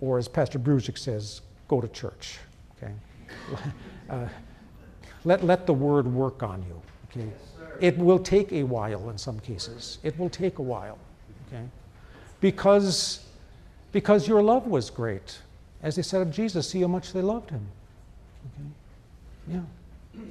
[0.00, 2.38] or as Pastor Bruzik says, go to church,
[2.76, 2.92] okay?
[4.10, 4.28] Uh,
[5.24, 7.26] let, let the word work on you, okay?
[7.80, 9.96] It will take a while in some cases.
[10.02, 10.98] It will take a while,
[11.48, 11.64] okay?
[12.42, 13.24] because,
[13.92, 15.38] because your love was great.
[15.82, 17.66] As they said of Jesus, see how much they loved him.
[18.46, 18.68] Okay?
[19.56, 20.20] Yeah.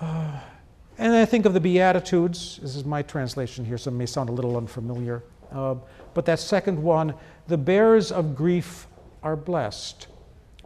[0.00, 0.40] Uh,
[0.98, 2.58] and I think of the Beatitudes.
[2.62, 5.22] This is my translation here, so it may sound a little unfamiliar.
[5.50, 5.76] Uh,
[6.14, 7.14] but that second one,
[7.48, 8.86] the bearers of grief
[9.22, 10.08] are blessed.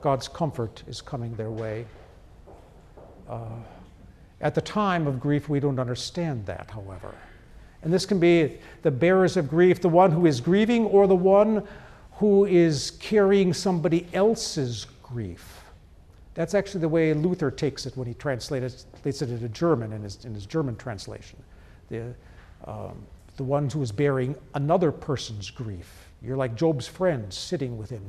[0.01, 1.87] God's comfort is coming their way.
[3.29, 3.49] Uh,
[4.41, 7.14] at the time of grief, we don't understand that, however.
[7.83, 11.16] And this can be the bearers of grief, the one who is grieving, or the
[11.16, 11.66] one
[12.12, 15.62] who is carrying somebody else's grief.
[16.37, 20.24] That's actually the way Luther takes it when he translates it into German in his,
[20.26, 21.43] in his German translation.
[21.89, 22.14] The,
[22.66, 23.05] um,
[23.39, 26.11] the one who is bearing another person's grief.
[26.22, 28.03] You're like Job's friend sitting with him,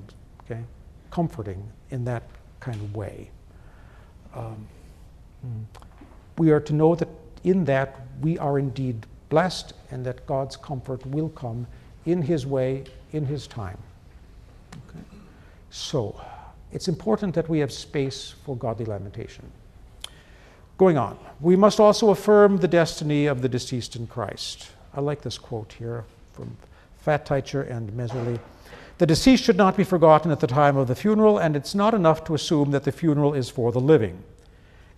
[0.44, 0.62] okay,
[1.10, 2.24] comforting in that
[2.60, 3.32] kind of way.
[4.36, 4.68] Um,
[6.38, 7.08] we are to know that
[7.46, 11.66] in that we are indeed blessed and that God's comfort will come
[12.06, 13.78] in His way, in His time.
[14.90, 15.00] Okay.
[15.70, 16.20] So,
[16.72, 19.46] it's important that we have space for godly lamentation.
[20.78, 24.70] Going on, we must also affirm the destiny of the deceased in Christ.
[24.94, 26.04] I like this quote here
[26.34, 26.56] from
[27.06, 28.40] Pfatteicher and Messerli.
[28.98, 31.94] The deceased should not be forgotten at the time of the funeral, and it's not
[31.94, 34.24] enough to assume that the funeral is for the living.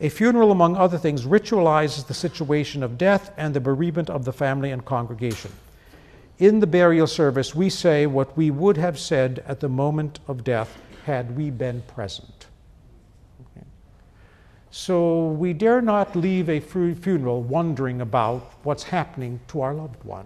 [0.01, 4.33] A funeral, among other things, ritualizes the situation of death and the bereavement of the
[4.33, 5.51] family and congregation.
[6.39, 10.45] In the burial service, we say what we would have said at the moment of
[10.45, 12.47] death had we been present.
[13.41, 13.65] Okay.
[14.71, 20.25] So we dare not leave a funeral wondering about what's happening to our loved one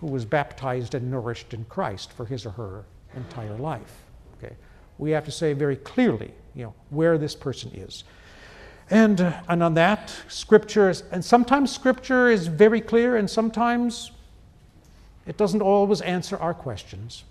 [0.00, 4.02] who was baptized and nourished in Christ for his or her entire life.
[4.38, 4.54] Okay.
[4.98, 8.04] We have to say very clearly, you know, where this person is.
[8.90, 14.10] And, uh, and on that, Scripture, is, and sometimes Scripture is very clear, and sometimes
[15.26, 17.24] it doesn't always answer our questions.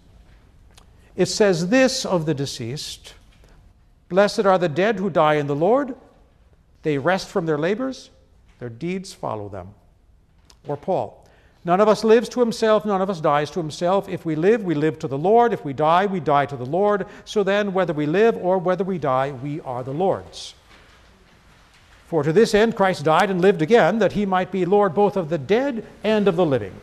[1.22, 3.13] It says this of the deceased
[4.09, 5.93] Blessed are the dead who die in the Lord.
[6.82, 8.09] They rest from their labors,
[8.57, 9.76] their deeds follow them.
[10.67, 11.24] Or Paul,
[11.63, 14.09] none of us lives to himself, none of us dies to himself.
[14.09, 15.53] If we live, we live to the Lord.
[15.53, 17.05] If we die, we die to the Lord.
[17.24, 20.55] So then, whether we live or whether we die, we are the Lord's.
[22.07, 25.17] For to this end Christ died and lived again, that he might be Lord both
[25.17, 26.74] of the dead and of the living.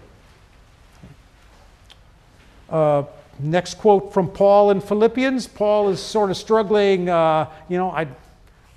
[2.70, 3.02] Uh,
[3.38, 5.46] next quote from Paul in Philippians.
[5.46, 7.08] Paul is sort of struggling.
[7.08, 8.14] Uh, you know, I'd,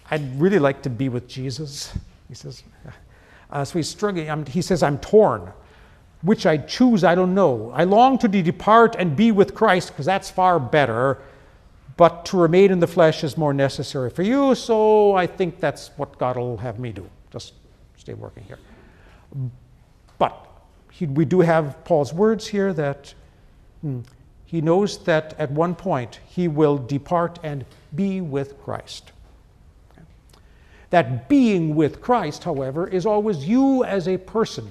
[0.09, 1.93] I'd really like to be with Jesus.
[2.27, 2.63] He says,
[3.51, 4.29] uh, so he's struggling.
[4.29, 5.51] I'm, he says, I'm torn.
[6.21, 7.71] Which I choose, I don't know.
[7.73, 11.17] I long to depart and be with Christ because that's far better
[12.01, 15.91] but to remain in the flesh is more necessary for you, so I think that's
[15.97, 17.07] what God will have me do.
[17.29, 17.53] Just
[17.95, 18.57] stay working here.
[20.17, 20.47] But
[20.89, 23.13] he, we do have Paul's words here that
[23.81, 23.99] hmm,
[24.51, 27.63] he knows that at one point he will depart and
[27.95, 29.13] be with Christ.
[30.89, 34.69] That being with Christ, however, is always you as a person,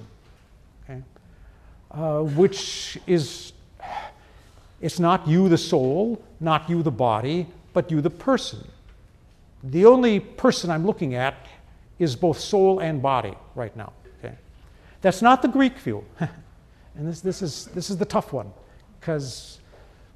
[0.85, 1.03] okay?
[1.93, 3.55] uh, which is
[4.83, 8.69] it's not you, the soul, not you, the body, but you, the person.
[9.65, 11.47] The only person I'm looking at
[11.99, 13.95] is both soul and body right now.
[14.19, 14.35] Okay?
[15.01, 16.05] That's not the Greek view.
[16.21, 18.53] and this, this, is, this is the tough one,
[19.01, 19.60] because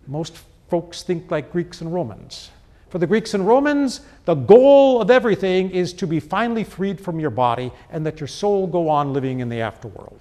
[0.06, 0.38] most
[0.68, 2.50] folks think like Greeks and Romans.
[2.94, 7.18] For the Greeks and Romans, the goal of everything is to be finally freed from
[7.18, 10.20] your body and that your soul go on living in the afterworld.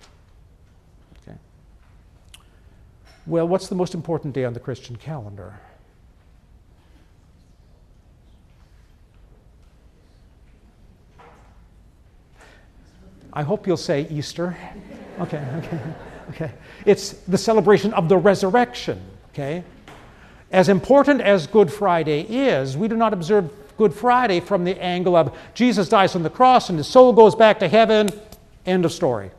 [1.21, 1.37] Okay.
[3.27, 5.59] Well, what's the most important day on the Christian calendar?
[13.33, 14.55] I hope you'll say Easter.
[15.19, 15.79] Okay, okay,
[16.29, 16.51] okay.
[16.85, 18.99] It's the celebration of the resurrection,
[19.31, 19.63] okay?
[20.53, 25.15] As important as Good Friday is, we do not observe Good Friday from the angle
[25.15, 28.07] of Jesus dies on the cross and his soul goes back to heaven,
[28.67, 29.31] end of story.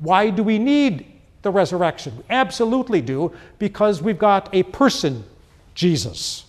[0.00, 1.06] Why do we need
[1.42, 2.16] the resurrection?
[2.16, 5.22] We absolutely do, because we've got a person,
[5.76, 6.46] Jesus,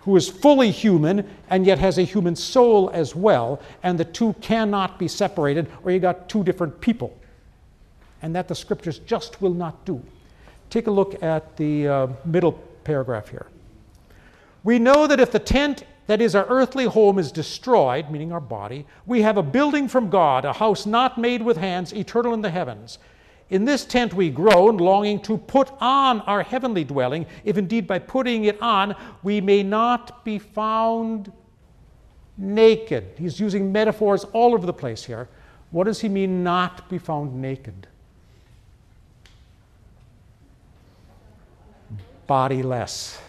[0.00, 4.32] who is fully human and yet has a human soul as well, and the two
[4.40, 7.14] cannot be separated, or you got two different people.
[8.22, 10.02] And that the scriptures just will not do.
[10.74, 12.50] Take a look at the uh, middle
[12.82, 13.46] paragraph here.
[14.64, 18.40] We know that if the tent that is our earthly home is destroyed, meaning our
[18.40, 22.40] body, we have a building from God, a house not made with hands, eternal in
[22.40, 22.98] the heavens.
[23.50, 28.00] In this tent we groan, longing to put on our heavenly dwelling, if indeed by
[28.00, 31.30] putting it on we may not be found
[32.36, 33.14] naked.
[33.16, 35.28] He's using metaphors all over the place here.
[35.70, 37.86] What does he mean, not be found naked?
[42.26, 43.20] Bodiless,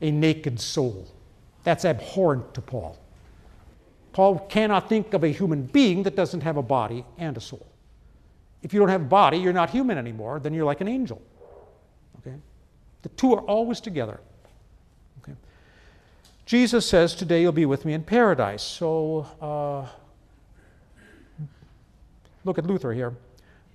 [0.00, 1.06] a naked soul.
[1.64, 2.98] That's abhorrent to Paul.
[4.12, 7.66] Paul cannot think of a human being that doesn't have a body and a soul.
[8.62, 11.20] If you don't have a body, you're not human anymore, then you're like an angel.
[12.20, 12.36] Okay?
[13.02, 14.20] The two are always together.
[15.22, 15.34] Okay?
[16.46, 18.62] Jesus says, Today you'll be with me in paradise.
[18.62, 19.86] So uh,
[22.44, 23.14] look at Luther here.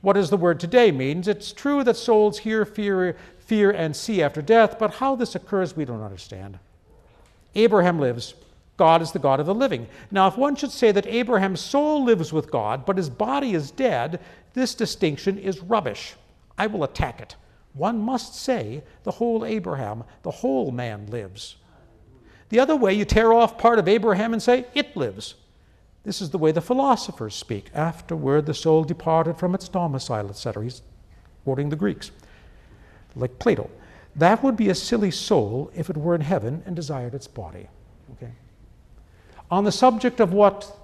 [0.01, 1.27] What does the word today means?
[1.27, 3.15] It's true that souls hear, fear,
[3.51, 6.57] fear, and see after death, but how this occurs, we don't understand.
[7.53, 8.33] Abraham lives.
[8.77, 9.87] God is the God of the living.
[10.09, 13.69] Now, if one should say that Abraham's soul lives with God, but his body is
[13.69, 14.21] dead,
[14.53, 16.13] this distinction is rubbish.
[16.57, 17.35] I will attack it.
[17.73, 21.57] One must say the whole Abraham, the whole man lives.
[22.47, 25.35] The other way, you tear off part of Abraham and say it lives.
[26.05, 27.69] This is the way the philosophers speak.
[27.73, 30.63] Afterward, the soul departed from its domicile, etc.
[30.63, 30.81] He's
[31.43, 32.11] quoting the Greeks,
[33.15, 33.69] like Plato.
[34.15, 37.67] That would be a silly soul if it were in heaven and desired its body.
[38.13, 38.31] Okay?
[39.49, 40.77] On the subject of what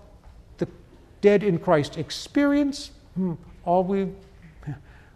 [0.57, 0.67] the
[1.21, 3.33] dead in Christ experience, hmm,
[3.65, 4.09] all we,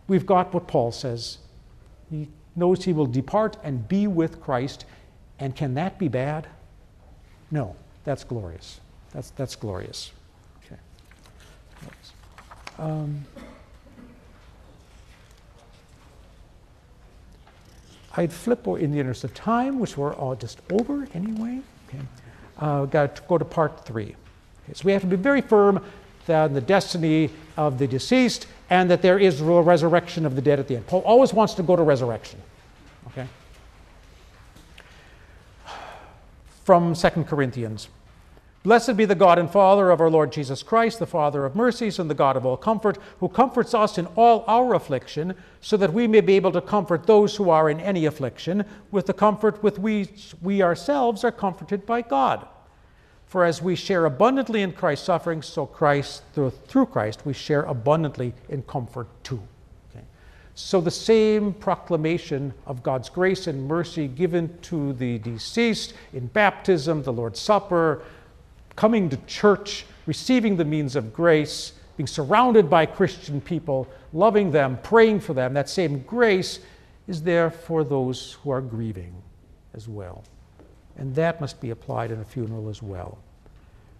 [0.07, 1.38] we've got what Paul says.
[2.09, 4.86] He knows he will depart and be with Christ.
[5.39, 6.47] And can that be bad?
[7.49, 8.80] No, that's glorious.
[9.14, 10.12] That's, that's glorious.
[10.66, 10.80] Okay.
[12.78, 13.26] Um,
[18.18, 21.62] I'd flip in the interest of time, which we're all just over anyway.
[21.88, 21.99] Okay.
[22.57, 24.16] Uh, got to go to part three.
[24.64, 25.84] Okay, so we have to be very firm
[26.26, 30.59] that the destiny of the deceased and that there is a resurrection of the dead
[30.59, 30.88] at the end.
[30.88, 32.39] Paul always wants to go to resurrection.
[33.07, 33.28] Okay.
[36.64, 37.88] From 2 Corinthians.
[38.64, 41.97] Blessed be the God and Father of our Lord Jesus Christ, the Father of mercies
[41.97, 45.91] and the God of all comfort, who comforts us in all our affliction, so that
[45.91, 49.64] we may be able to comfort those who are in any affliction with the comfort
[49.64, 52.47] with which we ourselves are comforted by God.
[53.26, 58.34] For as we share abundantly in Christ's sufferings, so Christ through, Christ we share abundantly
[58.49, 59.41] in comfort too.
[59.89, 60.05] Okay.
[60.53, 67.01] So the same proclamation of God's grace and mercy given to the deceased in baptism,
[67.01, 68.03] the Lord's Supper,
[68.82, 74.75] coming to church, receiving the means of grace, being surrounded by Christian people, loving them,
[74.82, 76.57] praying for them, that same grace
[77.07, 79.13] is there for those who are grieving
[79.75, 80.23] as well.
[80.97, 83.19] And that must be applied in a funeral as well.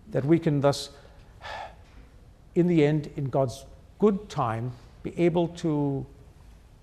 [0.10, 0.90] That we can thus,
[2.56, 3.68] in the end, in God's
[4.00, 4.72] good time,
[5.04, 6.04] be able to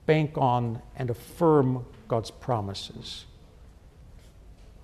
[0.06, 3.24] bank on and affirm God's promises.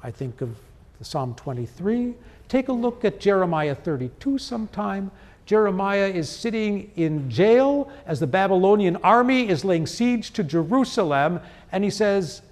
[0.02, 0.56] I think of
[0.98, 2.14] the Psalm 23
[2.54, 5.10] Take a look at Jeremiah 32 sometime.
[5.44, 11.40] Jeremiah is sitting in jail as the Babylonian army is laying siege to Jerusalem,
[11.72, 12.42] and he says,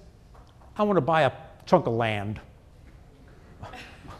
[0.77, 1.31] I want to buy a
[1.65, 2.41] chunk of land.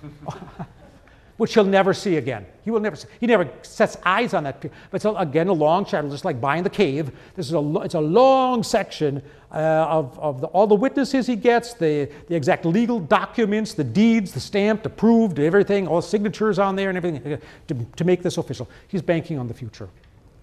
[1.35, 2.45] which he'll never see again.
[2.63, 2.97] He will never.
[3.19, 4.63] He never sets eyes on that.
[4.89, 7.11] But again a long shadow, just like buying the cave.
[7.35, 9.21] This is a it's a long section
[9.53, 13.83] uh, of, of the, all the witnesses he gets, the, the exact legal documents, the
[13.83, 17.37] deeds, the stamped, approved, everything, all signatures on there and everything uh,
[17.67, 18.67] to, to make this official.
[18.87, 19.89] He's banking on the future.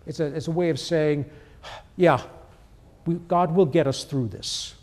[0.06, 1.28] It's a, it's a way of saying,
[1.96, 2.22] yeah,
[3.06, 4.74] we, God will get us through this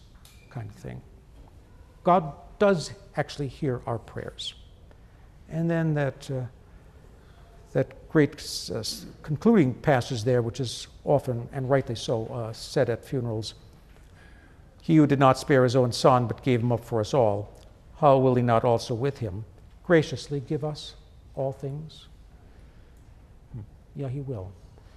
[0.49, 1.01] kind of thing.
[2.03, 4.55] God does actually hear our prayers.
[5.49, 6.41] And then that, uh,
[7.77, 8.83] that great uh,
[9.21, 13.53] concluding passage there, which is often and rightly so uh, said at funerals
[14.81, 17.53] He who did not spare his own son, but gave him up for us all,
[17.99, 19.45] how will he not also with him
[19.83, 20.95] graciously give us
[21.35, 22.07] all things?
[23.53, 23.61] Hmm.
[23.95, 24.51] Yeah, he will.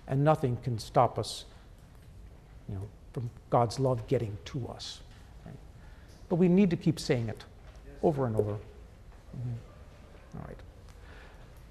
[0.09, 1.45] And nothing can stop us
[2.67, 5.01] you know, from God's love getting to us.
[5.45, 5.55] Right?
[6.31, 7.45] But we need to keep saying it
[8.03, 8.53] over and over.
[8.53, 10.39] Mm-hmm.
[10.39, 10.70] All right.